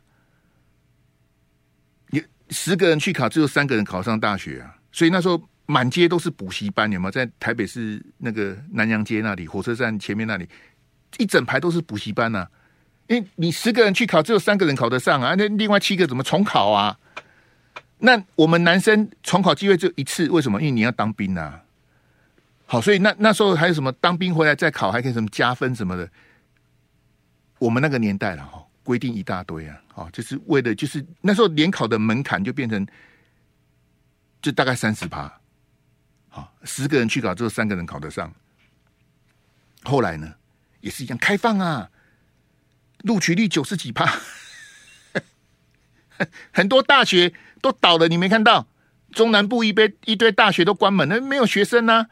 [2.10, 4.76] 你十个人去考，只有三个人考上大学啊！
[4.92, 5.42] 所以那时候。
[5.66, 7.12] 满街都是补习班，有没有？
[7.12, 10.48] 在台北市那个南阳街那里，火车站前面那里，
[11.16, 12.44] 一整排都是补习班呐、
[13.06, 16.98] 因为你十个人去考，只有三个人考得上啊，那另外七个怎么重考啊？
[17.98, 20.60] 那我们男生重考机会就一次，为什么？
[20.60, 21.62] 因为你要当兵啊。
[22.66, 26.10] 好，所以那那时候还有什么当兵回来再考，还可以什么加分什么的。
[27.61, 32.85] 我们那个年代了哈，规定一大堆啊，哦，就是为了就是那时候联考的门槛就变成
[34.40, 35.33] 就大概三十趴。
[36.31, 38.33] 好，十个人去考，只有三个人考得上。
[39.83, 40.35] 后来呢，
[40.81, 41.90] 也是一样开放啊，
[43.03, 44.20] 录取率九十几趴，
[46.51, 48.66] 很多大学都倒了，你没看到？
[49.12, 52.09] 中南部一堆一堆大学都关门了，没有学生啊，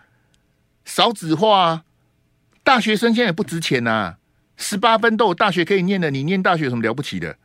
[0.85, 1.85] 少子化啊，
[2.65, 4.19] 大学生现在也不值钱呐、
[4.59, 7.38] 十八分都有大学可以念的，你念大学有什么了不起的？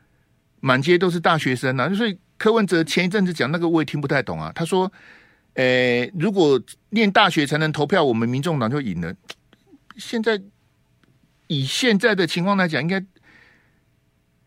[0.59, 4.91] 满街都是大学生啊，所以柯文哲前一阵子讲那个我也听不太懂啊，他说。
[5.55, 9.13] 呃、如果念大学才能投票，我们民众党就赢了。
[9.97, 10.41] 现在
[11.45, 13.05] 以现在的情况来讲，应该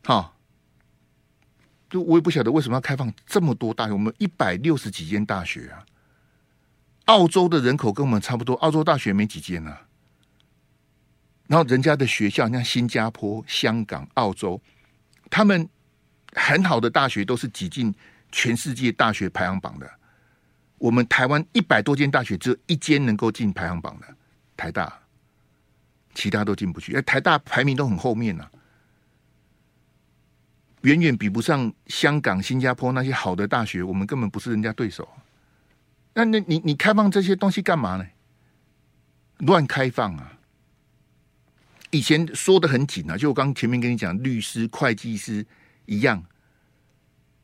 [0.02, 0.36] 好。
[1.88, 5.86] 就我也不晓得为什么要开放这么多大学，我们一百六十几间大学啊。
[7.04, 9.85] 澳洲的人口跟我们差不多，澳洲大学没几间啊。
[11.46, 14.60] 然后人家的学校，像新加坡、香港、澳洲，
[15.30, 15.68] 他们
[16.32, 17.94] 很好的大学都是挤进
[18.32, 19.90] 全世界大学排行榜的。
[20.78, 24.06] 我们台湾一百多间大学，只有一间能够进排行榜的
[24.56, 24.92] 台大，
[26.14, 26.94] 其他都进不去。
[26.94, 28.50] 哎，台大排名都很后面啊，
[30.82, 35.08] 远远比不上香港、新加坡那些好的大学，我们根本不是人家对手。
[36.12, 38.06] 那那你你开放这些东西干嘛呢？
[39.38, 40.35] 乱开放啊！
[41.90, 45.46] 以前说得很紧啊，就我刚前面跟你讲，律师、会计师
[45.86, 46.24] 一样。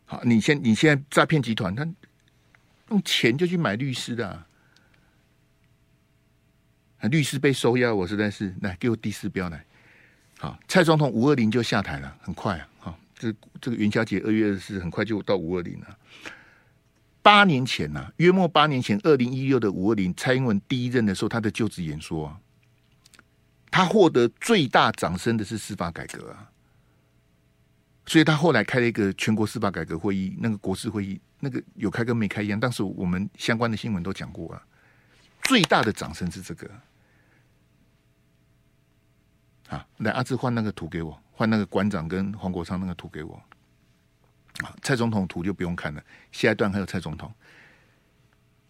[0.05, 1.87] 好，你现你现在诈骗集团他。
[2.91, 4.47] 用钱就去买律师的啊，
[7.09, 9.65] 律师被收押，我实在是来给我第四标来。
[10.39, 12.69] 好，蔡总统五二零就下台了，很快啊！
[12.79, 15.99] 好，这这个元宵节二月二十四很快就到五二零了。
[17.23, 22.39] 八年前呐、啊，约莫八年前，二零一六的五二零，蔡英文第一任的时候，他的就职演说啊，
[23.73, 26.49] 他获得最大掌声的是司法改革啊，
[28.07, 31.21] 所以他后来开了一个全国司法改革会议，那个国事会议。
[31.45, 34.63] 那个有开跟没开一样，但是我们相关的新闻都讲过啊。
[35.43, 36.71] 最大的掌声是这个
[39.69, 39.85] 啊！
[39.97, 43.43] 来，阿志换那个图给我，换那个馆长跟黄国昌那个图给我。
[44.59, 47.35] 啊，蔡总统图就不用看了，下一段还有蔡总统，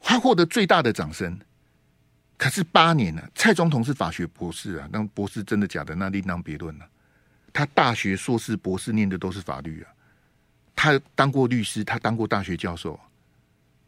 [0.00, 1.38] 他获得最大的掌声。
[2.42, 5.94] 可是八年了，蔡总统是法学博士啊，那博士真的假的？
[5.94, 6.84] 那另当别论了。
[7.52, 9.88] 他大学硕士、博士念的都是法律啊。
[10.74, 12.98] 他当过律师，他当过大学教授，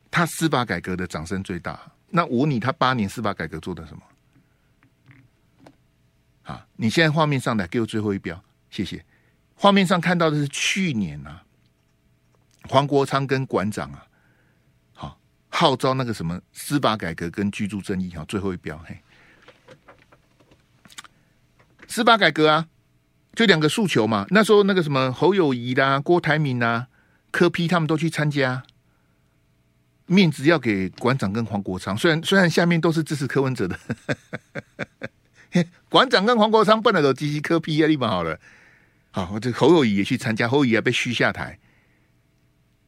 [0.08, 1.80] 他司法改革的掌声最大。
[2.08, 4.02] 那我问你，他八年司法改革做的什么？
[6.44, 8.40] 啊，你现在画面上来给我最后一标，
[8.70, 9.04] 谢谢。
[9.56, 11.42] 画面上看到的是去年啊，
[12.68, 14.06] 黄国昌跟馆长啊，
[15.54, 18.98] 号召那个什么司法改革跟居住正义，哈，最后一标嘿，
[21.86, 22.66] 司法改革啊。
[23.36, 26.86] 就两个诉求嘛，那时候那个什么侯友宜啦、郭台铭啦、
[27.32, 28.62] 柯批他们都去参加，
[30.06, 31.98] 面子要给馆长跟黄国昌。
[31.98, 33.76] 虽然虽然下面都是支持柯文哲的，
[35.90, 38.38] 馆长跟黄国昌不能够支持柯 P 啊，立马好了。
[39.10, 41.58] 好，这侯友宜也去参加，侯友宜还被嘘下台。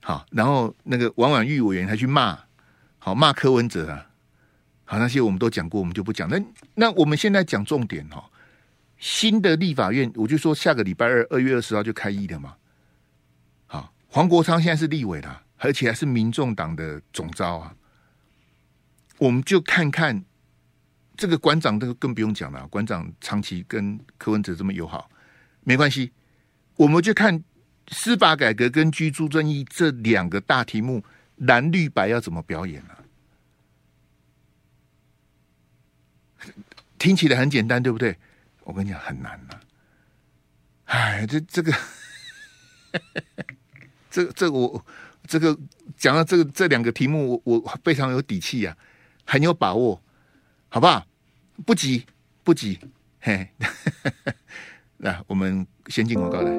[0.03, 2.39] 好，然后那个王婉玉委员还去骂，
[3.07, 4.11] 好骂柯文哲啊。
[4.85, 6.29] 好，那些我们都讲过，我们就不讲。
[6.29, 6.43] 那
[6.75, 8.29] 那我们现在讲重点哈。
[8.99, 12.57] 新的立法院，我就说下个礼拜二，二月二十号就开议的嘛。
[13.67, 17.77] 好，黄国昌现在是立委了，而且还是民众党的总召啊。
[19.19, 20.25] 我们就看看
[21.17, 22.67] 这个馆长，这个更不用讲了。
[22.67, 25.09] 馆长长期跟柯文哲这么友好，
[25.63, 26.11] 没关系。
[26.75, 27.45] 我们就看
[27.87, 31.05] 司法改革跟居住正义这两个大题目，
[31.37, 32.95] 蓝绿白要怎么表演呢？
[36.99, 38.17] 听起来很简单，对不对？
[38.65, 39.61] 我跟你讲，很难呐、
[40.87, 41.73] 哎，这 这个，
[44.11, 44.85] 这这我
[45.27, 45.57] 这个
[45.97, 50.01] 讲到这个这两个题目，我我非常有底气呀、啊，很有把握，
[50.69, 51.07] 好不好？
[51.65, 52.05] 不急
[52.43, 52.79] 不急，
[53.21, 53.49] 嘿，
[54.99, 56.51] 那我们先进广告来，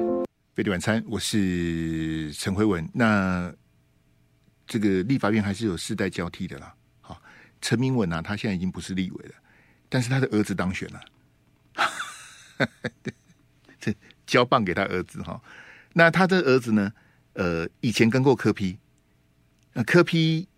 [0.54, 2.88] 飞碟晚餐，我是陈辉文。
[2.94, 3.52] 那
[4.68, 6.72] 这个立法院还是有世代交替的啦。
[7.00, 7.20] 好，
[7.60, 9.34] 陈明文啊，他现在已经不是立委了，
[9.88, 11.00] 但是他的儿子当选了。
[13.80, 13.94] 这
[14.26, 15.40] 交棒给他儿子哈，
[15.94, 16.92] 那他的儿子呢？
[17.34, 18.76] 呃，以前跟过柯批
[19.74, 20.48] 那柯 P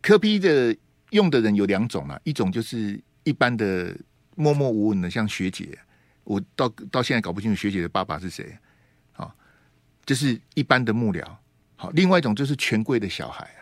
[0.00, 0.74] 柯 P 的
[1.10, 3.94] 用的人有两种啊，一种就是一般的
[4.34, 5.78] 默默无闻的，像学姐，
[6.24, 8.56] 我到到现在搞不清楚学姐的爸爸是谁，
[9.12, 9.36] 好，
[10.06, 11.36] 就是一般的幕僚，
[11.80, 13.60] 好，另外一种就是权贵的小孩啊，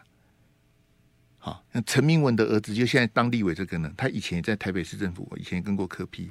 [1.39, 6.31] 好，那陈明文的儿子就现在当立委这个呢，他以前也在台北市政府，以前也跟过科批。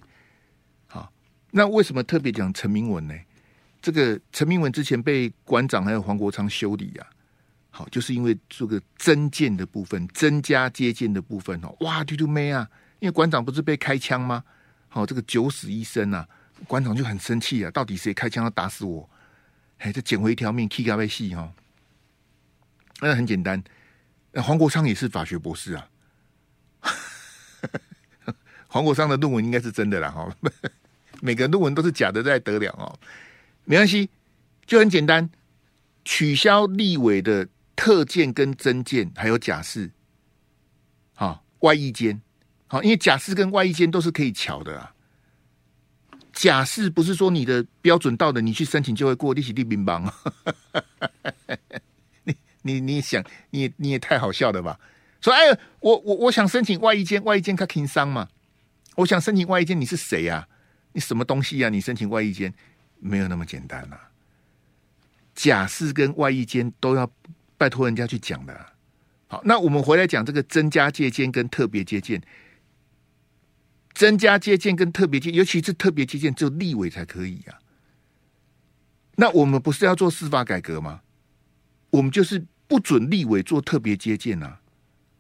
[0.87, 1.11] 好。
[1.51, 3.15] 那为什么特别讲陈明文呢？
[3.81, 7.07] 这个陈明文之前被馆长还有黄国昌修理、啊，
[7.69, 12.67] 好，就是因为这个增建的部分、增加接见的部分哦，哇，嘟嘟妹啊！
[12.99, 14.43] 因为馆长不是被开枪吗？
[14.89, 16.27] 好，这个九死一生啊，
[16.67, 19.09] 馆长就很生气啊，到底谁开枪要打死我？
[19.77, 21.53] 哎，这捡回一条命，K 咖啡戏哈。
[23.01, 23.63] 那很简单，
[24.35, 25.87] 黄国昌也是法学博士啊，
[28.67, 30.35] 黄国昌的论文应该是真的啦，哈。
[31.21, 32.99] 每个论文都是假的，在得了哦，
[33.63, 34.09] 没关系，
[34.65, 35.29] 就很简单，
[36.03, 39.89] 取消立委的特见跟增见，还有假释，
[41.13, 42.21] 好外役监，
[42.67, 44.93] 好，因为假释跟外役监都是可以乔的啊。
[46.33, 50.03] 假释不是说你的标准到的，你去申请就会过，利息利兵帮，
[52.65, 54.79] 你你想，你你也太好笑了吧？
[55.21, 58.27] 说哎，我我我想申请外役监，外役监他轻商嘛？
[58.95, 60.49] 我想申请外役监，你是谁呀、啊？
[60.93, 61.69] 你什么东西呀、啊？
[61.69, 62.51] 你申请外役监
[62.99, 63.97] 没有那么简单呐、
[65.35, 67.11] 假释跟外役监都要
[67.55, 68.65] 拜托人家去讲的、
[69.27, 72.19] 好，那我们回来讲这个增加接见跟特别接见，
[73.93, 77.59] 增加接见跟特别接，尤其是特别接见，只有立委才可以、啊。
[79.17, 81.01] 那我们不是要做司法改革吗？
[81.91, 84.59] 我们就是不准立委做特别接见啊。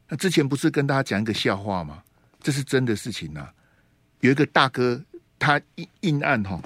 [0.07, 2.03] 那之前不是跟大家讲一个笑话吗？
[2.41, 3.53] 这是真的事情呐、啊。
[4.19, 5.03] 有一个大哥。
[5.37, 6.59] 他阴阴案哈，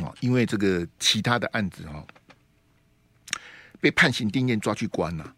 [0.00, 2.04] 哦，因为这个其他的案子哈，
[3.80, 5.36] 被判刑定谳抓去关了。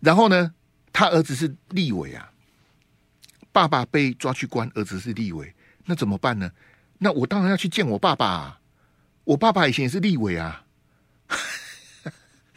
[0.00, 0.54] 然后呢，
[0.94, 2.32] 他儿子是立委啊，
[3.52, 6.50] 爸爸被抓去关，儿子是立委，那怎么办呢？
[6.98, 8.60] 那我当然要去见我爸爸啊，
[9.24, 10.64] 我爸爸以前也是立委啊。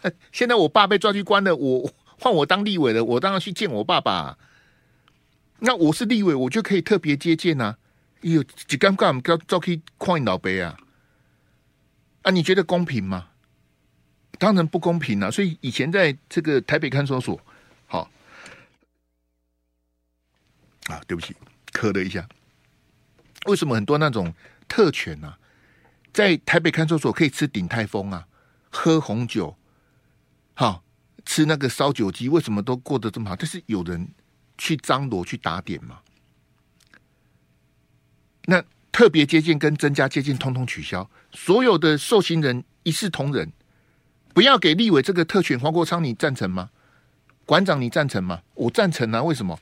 [0.32, 4.38] 现在我爸被抓去关了，我换我当立委了，我当然去见我爸爸。
[5.60, 7.78] 那我是立委，我就可以特别接见呐、啊。
[8.22, 10.78] 有几尴尬，我们就可以夸你老辈啊。
[12.24, 13.30] 啊，你觉得公平吗？
[14.40, 15.32] 当然不公平了、啊。
[15.32, 17.40] 所以以前在这个台北看守所，
[17.86, 18.10] 好，
[20.88, 21.36] 啊，对不起，
[21.72, 22.28] 咳了一下。
[23.46, 24.34] 为什么很多那种
[24.68, 25.38] 特权啊，
[26.14, 28.28] 在台北看守所可以吃鼎泰丰啊，
[28.70, 29.56] 喝红酒，
[30.54, 30.84] 好，
[31.26, 33.36] 吃那个烧酒鸡，为什么都过得这么好？
[33.36, 34.14] 但是有人。
[34.56, 36.02] 去张罗去打点嘛？
[38.46, 43.52] 那特别接近跟增加接近通通取消，所有的受刑人一视同仁，
[44.32, 45.60] 不要给立委这个特权。
[45.60, 46.70] 黄国昌，你赞成吗？
[47.48, 48.44] 馆长，你赞成吗？
[48.54, 49.24] 我赞成啊！
[49.24, 49.60] 为什么？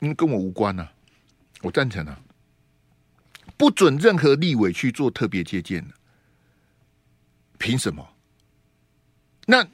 [0.00, 0.92] 因为跟我无关啊！
[1.62, 2.20] 我赞成啊！
[3.56, 5.90] 不准任何立委去做特别接见，
[7.62, 8.04] 凭什么？
[9.46, 9.64] 那？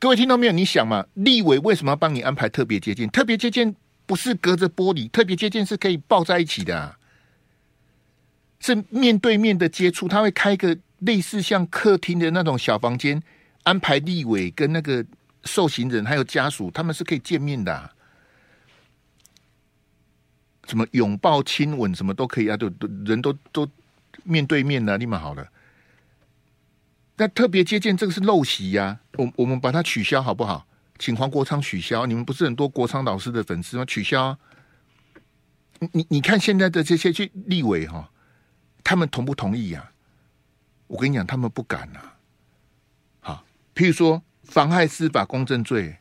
[0.00, 0.52] 各位听到没有？
[0.52, 3.08] 你想嘛，立委为什么要帮你安排特别接见？
[3.10, 3.72] 特别接见
[4.04, 6.98] 不是隔着玻璃，特别接见是可以抱在一起的啊，
[8.58, 10.08] 是面对面的接触。
[10.08, 13.22] 他会开个类似像客厅的那种小房间，
[13.62, 15.06] 安排立委跟那个
[15.44, 17.88] 受刑人还有家属，他们是可以见面的啊。
[20.66, 23.68] 什么拥抱、亲吻，什么都可以啊，都都人都都
[24.24, 25.46] 面对面的，立马好了。
[27.22, 30.66] 那特别接见这个是陋习呀，我我们把它取消好不好？
[30.98, 32.04] 请黄国昌取消。
[32.04, 33.84] 你们不是很多国昌老师的粉丝吗？
[33.84, 34.38] 取消啊。
[35.92, 38.10] 你你看现在的这些去立委哈，
[38.82, 39.92] 他们同不同意呀？
[40.88, 42.00] 我跟你讲，他们不敢呐。
[43.20, 45.96] 好，譬如说妨害司法公正罪，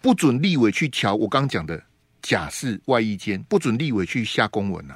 [0.00, 1.82] 不准立委去乔我刚讲的
[2.22, 4.94] 假释外衣间，不准立委去下公文呐，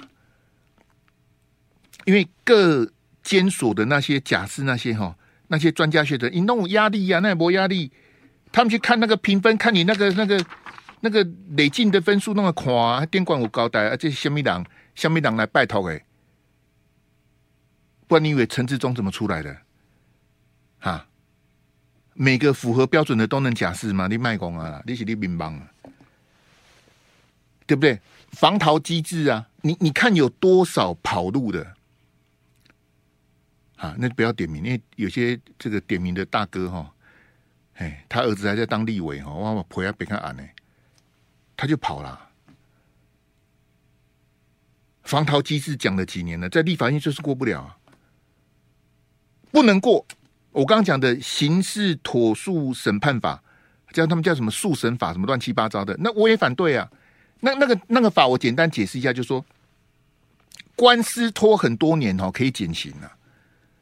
[2.05, 2.89] 因为各。
[3.25, 5.17] 监所的那些假释那些哈，
[5.49, 7.91] 那些专家学者，你弄压力呀、啊，那也没压力，
[8.53, 10.45] 他们去看那个评分，看你那个那个
[11.01, 14.65] 那个累进的分数那么宽，电管有交代啊，这是什么人？
[14.95, 16.05] 什么人来拜托诶？
[18.07, 19.57] 不然你以为陈志忠怎么出来的？
[20.79, 21.07] 哈，
[22.13, 24.07] 每个符合标准的都能假释吗？
[24.07, 25.67] 你卖公啊，你是你民帮啊，
[27.67, 27.99] 对不对？
[28.33, 31.75] 防逃机制啊，你你看有多少跑路的？
[33.85, 36.91] 啊，那不要点名，因为有些这个点名的大哥哈，
[37.75, 40.43] 哎，他儿子还在当立委哈，哇哇婆要别看俺呢，
[41.55, 42.31] 他就跑了。
[45.03, 47.77] 防逃机制讲了几年了，在立法院就是过不了，
[49.51, 50.07] 不能过。
[50.51, 53.43] 我刚刚讲的刑事妥诉审判法，
[53.93, 56.91] 叫他们叫什么速审法，什么乱七八糟的，那我也反对啊。
[57.41, 59.45] 那那个那个法，我简单解释一下，就是说
[60.75, 63.13] 官司拖很多年哦，可以减刑啊。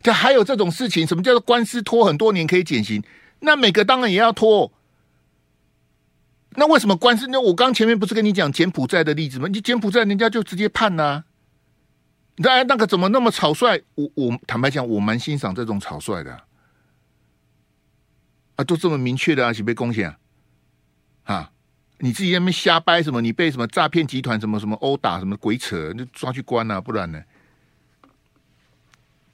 [0.03, 1.07] 这还有这种事情？
[1.07, 3.03] 什么叫做官司拖很多年可以减刑？
[3.41, 4.73] 那每个当然也要拖。
[6.57, 7.27] 那为什么官司？
[7.29, 9.49] 那我刚前面不是跟你讲柬埔寨的例子吗？
[9.49, 11.25] 你柬埔寨人家就直接判呐、啊。
[12.37, 13.83] 那那个怎么那么草率？
[13.95, 16.43] 我我坦白讲，我蛮欣赏这种草率的。
[18.57, 20.15] 啊，都这么明确的啊，是被攻陷
[21.25, 21.51] 啊？
[21.99, 23.21] 你自己在那边瞎掰什么？
[23.21, 26.81] 你被什么诈骗集团什么什么殴打什么鬼扯，就抓去关啊？
[26.81, 27.23] 不然呢？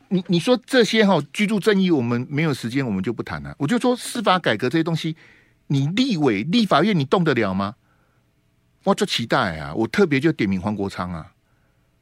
[0.08, 3.54] 你你说这些哈、居住正义，我们没有时间，我们就不谈了。
[3.58, 5.16] 我就说司法改革这些东西，
[5.66, 7.76] 你立委、立法院，你动得了吗？
[8.84, 9.74] 我就期待啊！
[9.74, 11.34] 我特别就点名黄国昌啊！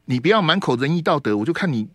[0.04, 1.88] 你不要满口仁义道德，我就看你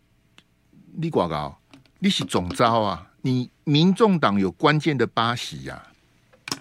[0.95, 1.61] 立广告，
[1.99, 3.11] 你是总招啊！
[3.21, 5.85] 你民众党有关键的八席呀、
[6.49, 6.57] 啊！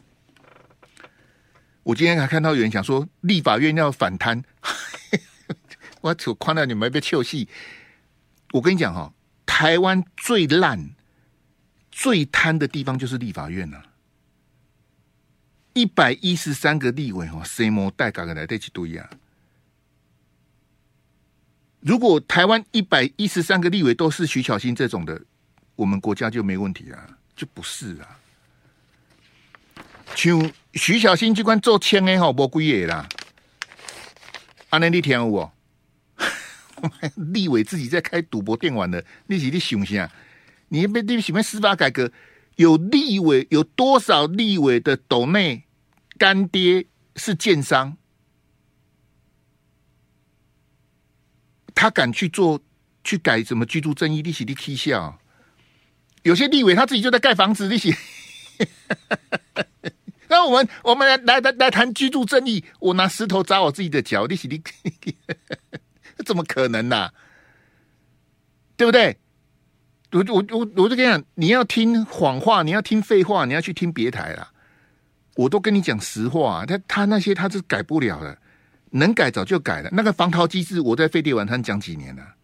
[1.82, 4.44] 我今天还看到有人讲说立法院要反贪，
[6.03, 7.48] 我我看到你们被臭戏。
[8.53, 9.12] 我跟你讲哈、
[9.61, 10.93] 台湾最烂、
[11.93, 13.85] 最贪的地方就是立法院呐、啊！
[15.75, 19.11] 一百一十三个立委哦，谁模带嘎个来得起堆呀？
[21.81, 25.21] 如果台湾一百一十三个立委都是徐巧芯这种的，
[25.77, 28.19] 我们国家就没问题啊，就不是啊。
[30.17, 33.07] 像徐巧芯机关做签的哈，无几个啦。
[34.71, 35.53] 安尼你听我。
[37.33, 40.11] 立委自己在开赌博电玩的，你是你想啥？
[40.68, 42.12] 你被你喜欢司法改革？
[42.57, 45.64] 有立委有多少立委的斗内
[46.18, 47.97] 干爹是建商？
[51.74, 52.61] 他敢去做
[53.03, 54.20] 去改什么居住正义？
[54.20, 55.18] 你是你气笑？
[56.22, 57.97] 有些立委他自己就在盖房子，你是？
[60.28, 64.62] 那我们我们来来来谈居住正义，我拿石头砸我自己的脚，你是你？
[66.23, 67.11] 怎么可能呢、
[68.77, 69.18] 对不对？
[70.12, 74.53] 我我我我就跟你讲，你要听谎话，你要听废话，你要去听别台啦。
[75.37, 78.37] 我都跟你讲实话，他他那些他是改不了的，
[78.91, 79.89] 能改早就改了。
[79.93, 82.35] 那个防逃机制，我在飞碟晚餐讲几年了？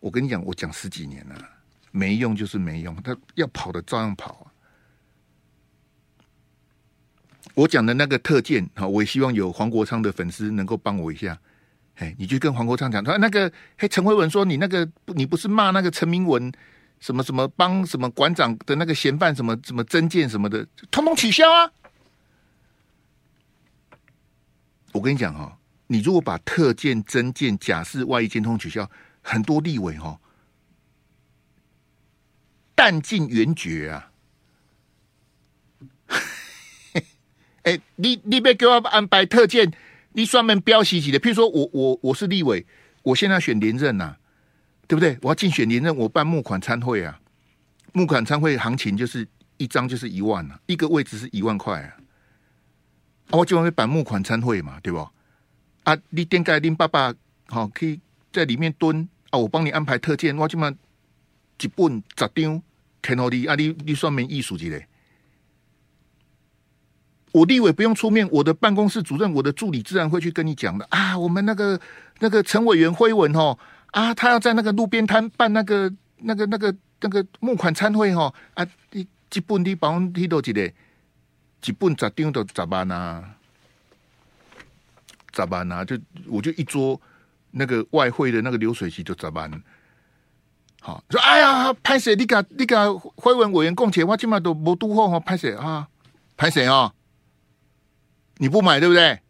[0.00, 1.34] 我跟你讲，我讲十几年了，
[1.90, 4.52] 没用就是没用，他要跑的照样跑。
[7.54, 11.40] 我讲的那个特件，好，我也希望有黄国昌的粉丝能够帮我一下。
[11.96, 16.52] 哎，你去跟黄国昌讲，他说那个嘿，陈慧文说你那个你不是骂那个陈明文
[17.00, 21.72] 什么什么帮什么馆长的那个嫌犯什么什么增建什么的，通通取消啊！
[24.92, 28.90] 我跟你讲哈、哦，你如果把特建、增建、假释、外溢监通取消，
[29.22, 30.20] 很多立委哈、哦，
[32.74, 34.10] 弹尽援绝啊！
[37.64, 39.72] 哎，你你别给我安排特建。
[40.16, 42.64] 你专门标习起的，譬如说我我我是立委，
[43.02, 44.18] 我现在选连任呐、啊，
[44.88, 45.18] 对不对？
[45.20, 47.20] 我要竞选连任，我办募款参会啊，
[47.92, 51.92] 募款参会行情就是一张就是一万啊，一个位置是一万块啊，
[53.32, 55.06] 我就会办募款参会嘛，对不？
[55.84, 57.14] 啊，你点解你爸爸
[57.48, 58.00] 好、哦、可以
[58.32, 59.38] 在里面蹲啊？
[59.38, 60.74] 我帮你安排特件，我就嘛
[61.60, 62.62] 一本十张，
[63.02, 64.86] 看好你啊，你你算没艺术之类。
[67.36, 71.18] 我立委不用出面，我的办公室主任、我的助理自然会去跟你讲的啊。
[71.18, 71.78] 我们那个
[72.20, 73.58] 那个陈委员辉文哦
[73.92, 80.72] 啊，他要在那个路边摊办那个那个那个那个募款餐会吼啊，你基本你帮我提多几个，
[81.60, 83.22] 基本十张都十万呐，
[85.34, 86.98] 十万呐，就我就一桌
[87.50, 89.50] 那个外汇的那个流水席就十万。
[90.80, 95.86] 好说，哎呀，拍谢你个你个辉文委员贡献，我起码都无拄好哈，拍谢啊，
[96.34, 96.94] 拍谢啊。
[98.38, 99.20] 你不买对不对？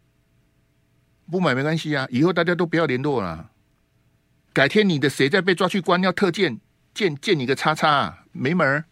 [1.29, 3.51] 不买没关系啊，以后大家都不要联络了。
[4.53, 6.59] 改天你的谁再被抓去关，要特见
[6.93, 8.85] 见见你个叉叉，啊没门儿。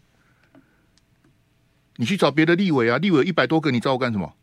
[1.96, 4.34] 你去找别的立委啊，立委一百多个，你找我干什么？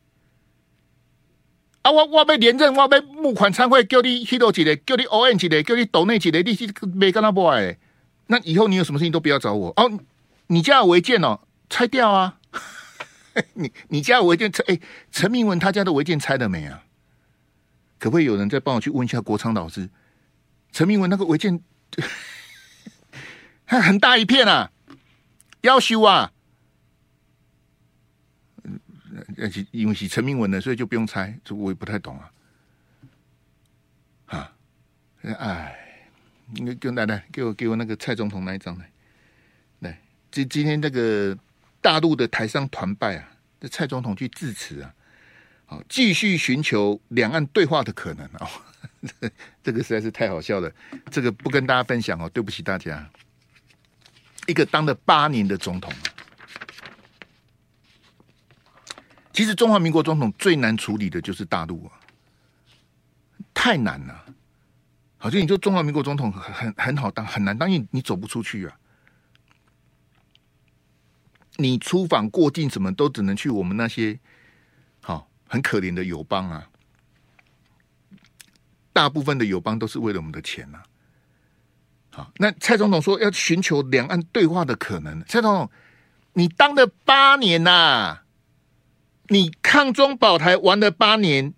[1.83, 7.77] 啊，我我要连任，我要募款参会，叫你 hit 几个，叫你 on 几个，叫你抖内几个，你是没跟他不爱。
[8.27, 9.99] 那以后你有什么事情都不要找我哦。
[10.47, 12.39] 你家有违建哦，拆掉啊！
[13.53, 14.63] 你你家违建拆？
[14.67, 14.79] 哎，
[15.11, 16.83] 陈明文他家的违建拆了没啊？
[17.99, 19.89] 可不可以有人再帮我去问一下国昌老师？
[20.71, 21.61] 陈明文那个违建，
[23.65, 24.71] 还很大一片啊，
[25.61, 26.31] 要修啊！
[29.71, 32.31] 因为是陈明文的，所以就不用拆，这我也不太懂啊。
[34.25, 34.51] 啊，
[35.21, 36.09] 哎，
[36.55, 38.89] 应该给我来来，给我给我那个蔡总统那一张来。
[39.79, 41.37] 来，今今天那个
[41.83, 43.29] 大陆的台商团拜啊，
[43.59, 44.93] 这蔡总统去致辞啊，
[45.65, 48.47] 好，继续寻求两岸对话的可能啊、哦。
[49.61, 50.71] 这个实在是太好笑了，
[51.11, 53.09] 这个不跟大家分享哦，对不起大家。
[54.47, 55.91] 一个当了八年的总统。
[59.33, 61.91] 其实中华民国总统最难处理的就是大陆啊，
[63.53, 64.25] 太难了。
[65.17, 68.77] 好像你说中华民国总统很很好当，很难当，因为你走不出去啊。
[71.57, 74.19] 你出访过境什么都只能去我们那些
[75.01, 76.67] 好很可怜的友邦啊。
[78.91, 80.81] 大部分的友邦都是为了我们的钱呐。
[82.11, 85.19] 好，那蔡总统说要寻求两岸对话的可能。
[85.25, 85.71] 蔡总统，
[86.33, 88.19] 你当了八年呐。
[89.29, 91.53] 你抗中保台玩了八年，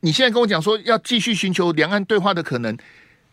[0.00, 2.76] 你现在跟我讲说要继续寻求两岸对话的可能，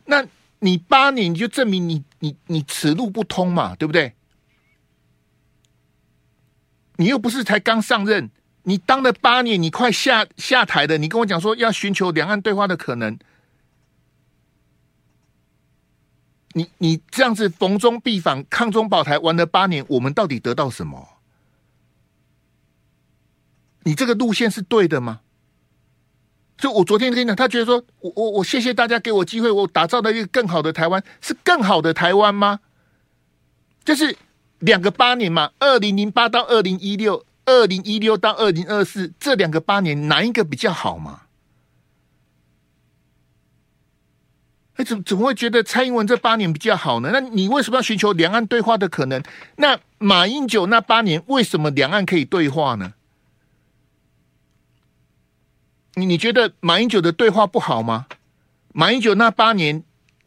[0.06, 0.24] 那
[0.60, 4.14] 你八年你就证明你你你此路不通嘛，对不对？
[7.02, 8.30] 你又不是才刚上任，
[8.62, 13.18] 你当了八年，你快下下台的，你跟我讲说要寻求两岸对话的可能，
[16.54, 21.18] 你你这样子逢中必反，抗中保台玩了八年，我们到底得到什么？
[23.82, 25.22] 你这个路线是对的吗？
[26.56, 32.60] 就我昨天跟你讲，他觉得说我我我谢谢大家给我机会，我打造了一个更好的台湾，是更好的台湾吗？
[33.84, 34.16] 就是
[34.62, 41.24] 两个八年嘛，二零零八到二零一六，二零一六到二零二四这两个八年，哪一个比较好嘛？
[44.76, 47.10] 哎，怎怎么会觉得蔡英文这八年比较好呢？
[47.12, 49.22] 那你为什么要寻求两岸对话的可能？
[49.58, 52.94] 那马英九那八年为什么两岸可以对话呢？
[55.96, 58.08] 你你觉得马英九的对话不好吗？
[58.74, 59.84] 马英九那八年，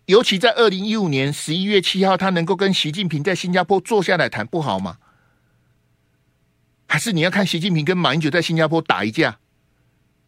[0.06, 4.98] 尤其在二零一五年十一月七号，他能够跟习近平在新加坡坐下来谈，不好吗？
[6.86, 9.38] 还是你要看习近平跟马英九在新加坡打一架？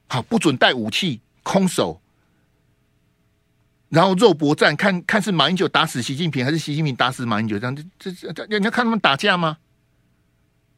[0.09, 2.01] 好，不准带武器，空手，
[3.91, 7.59] 然后肉搏战，看看是马英九打死习近平，还是习近平打死马英九？
[7.59, 9.59] 这样，这这这，你要看他们打架吗？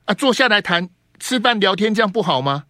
[0.06, 0.90] 啊，坐下来谈，
[1.20, 2.64] 吃饭聊天，这样不好吗？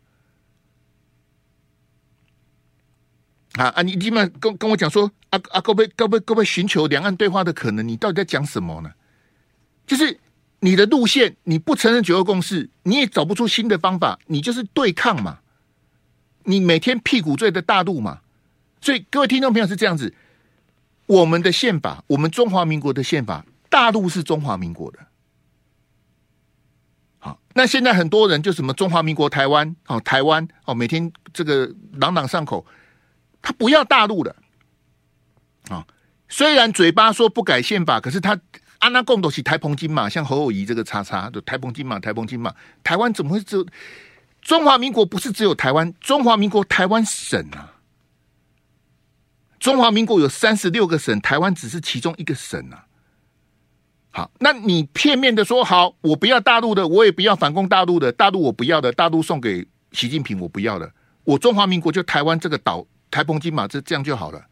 [3.54, 3.82] 啊啊！
[3.82, 8.90] 你基本上跟跟我讲说，啊啊，各位各位各位，寻求两岸对话的可能，你到底在讲什么呢？
[9.86, 10.18] 就是
[10.60, 15.40] 你的路线，你不承认九二共识，你也找不出新的方法，你就是对抗嘛。
[16.44, 18.20] 你每天屁股醉的大陆嘛。
[18.80, 20.14] 所以各位听众朋友是这样子，
[21.06, 24.98] 我们的宪法，我们中华民国的宪法，大陆是中华民国的。
[27.18, 32.64] 好，那现在很多人就什么中华民国台湾哦，台湾哦，每天这个朗朗上口。
[33.40, 34.34] 他不要大陆的
[35.68, 35.86] 啊，
[36.28, 38.38] 虽然嘴巴说不改宪法，可是他
[38.78, 43.66] 安那共都是台澎金马，像侯友宜这个叉叉的台澎金马，台澎金马，台湾怎么会只有
[44.40, 45.04] 中华民国？
[45.04, 47.74] 不是只有台湾，中华民国台湾省啊，
[49.58, 52.86] 中华民国有三十六个省，台湾只是其中一个省啊。
[54.10, 60.90] 好，那你片面的说好，我不要大陆的，我也不要反攻大陆的，大陆我不要的，大陆送给习近平，我不要的，
[61.24, 62.86] 我中华民国就台湾这个岛。
[63.10, 64.44] 台澎金马，这这样就好了。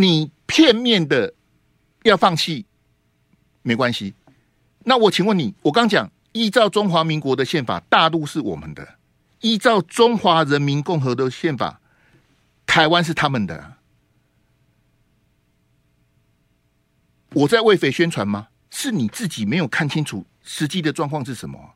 [0.00, 1.34] 你片面的
[2.04, 2.64] 要放弃
[3.62, 4.14] 没关系。
[4.84, 8.82] 那我请问你，我刚讲，依照中华民国的宪法，大陆是我们的；
[9.40, 11.80] 依照中华人民共和国的宪法，
[12.64, 13.74] 台湾是他们的。
[17.34, 18.48] 我在为匪宣传吗？
[18.70, 21.74] 是你自己没有看清楚实际的状况是什么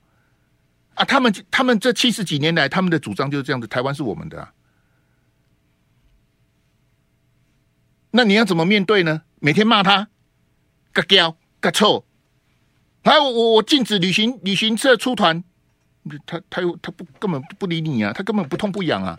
[0.94, 1.04] 啊？
[1.04, 4.48] 他们他们这七十几年来，他们的主张就是这样子：台湾是我们的。
[8.16, 9.22] 那你要怎么面对呢？
[9.40, 10.06] 每天骂他，
[10.92, 12.04] 嘎胶嘎臭，
[13.02, 15.42] 还有我我禁止旅行旅行社出团，
[16.24, 19.18] 他他又他不根本不理你啊，他根本不痛不痒啊。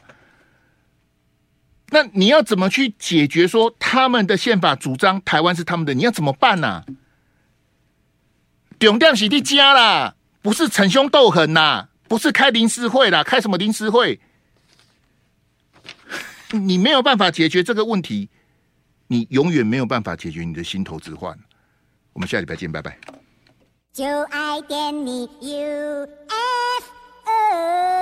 [1.89, 5.93] 那你要怎么去解决说他们的宪法主张台湾是他们的？
[5.93, 6.85] 你要怎么办呢、啊？
[8.79, 14.21] 重点是你家啦，不是逞凶斗狠呐，不是开临时会啦，开什么临时会？
[16.51, 18.29] 你没有办法解决这个问题，
[19.07, 21.37] 你永远没有办法解决你的心头之患。
[22.13, 22.97] 我们下礼拜见，拜拜。
[23.91, 26.85] 就爱点你 U F
[27.25, 27.94] O。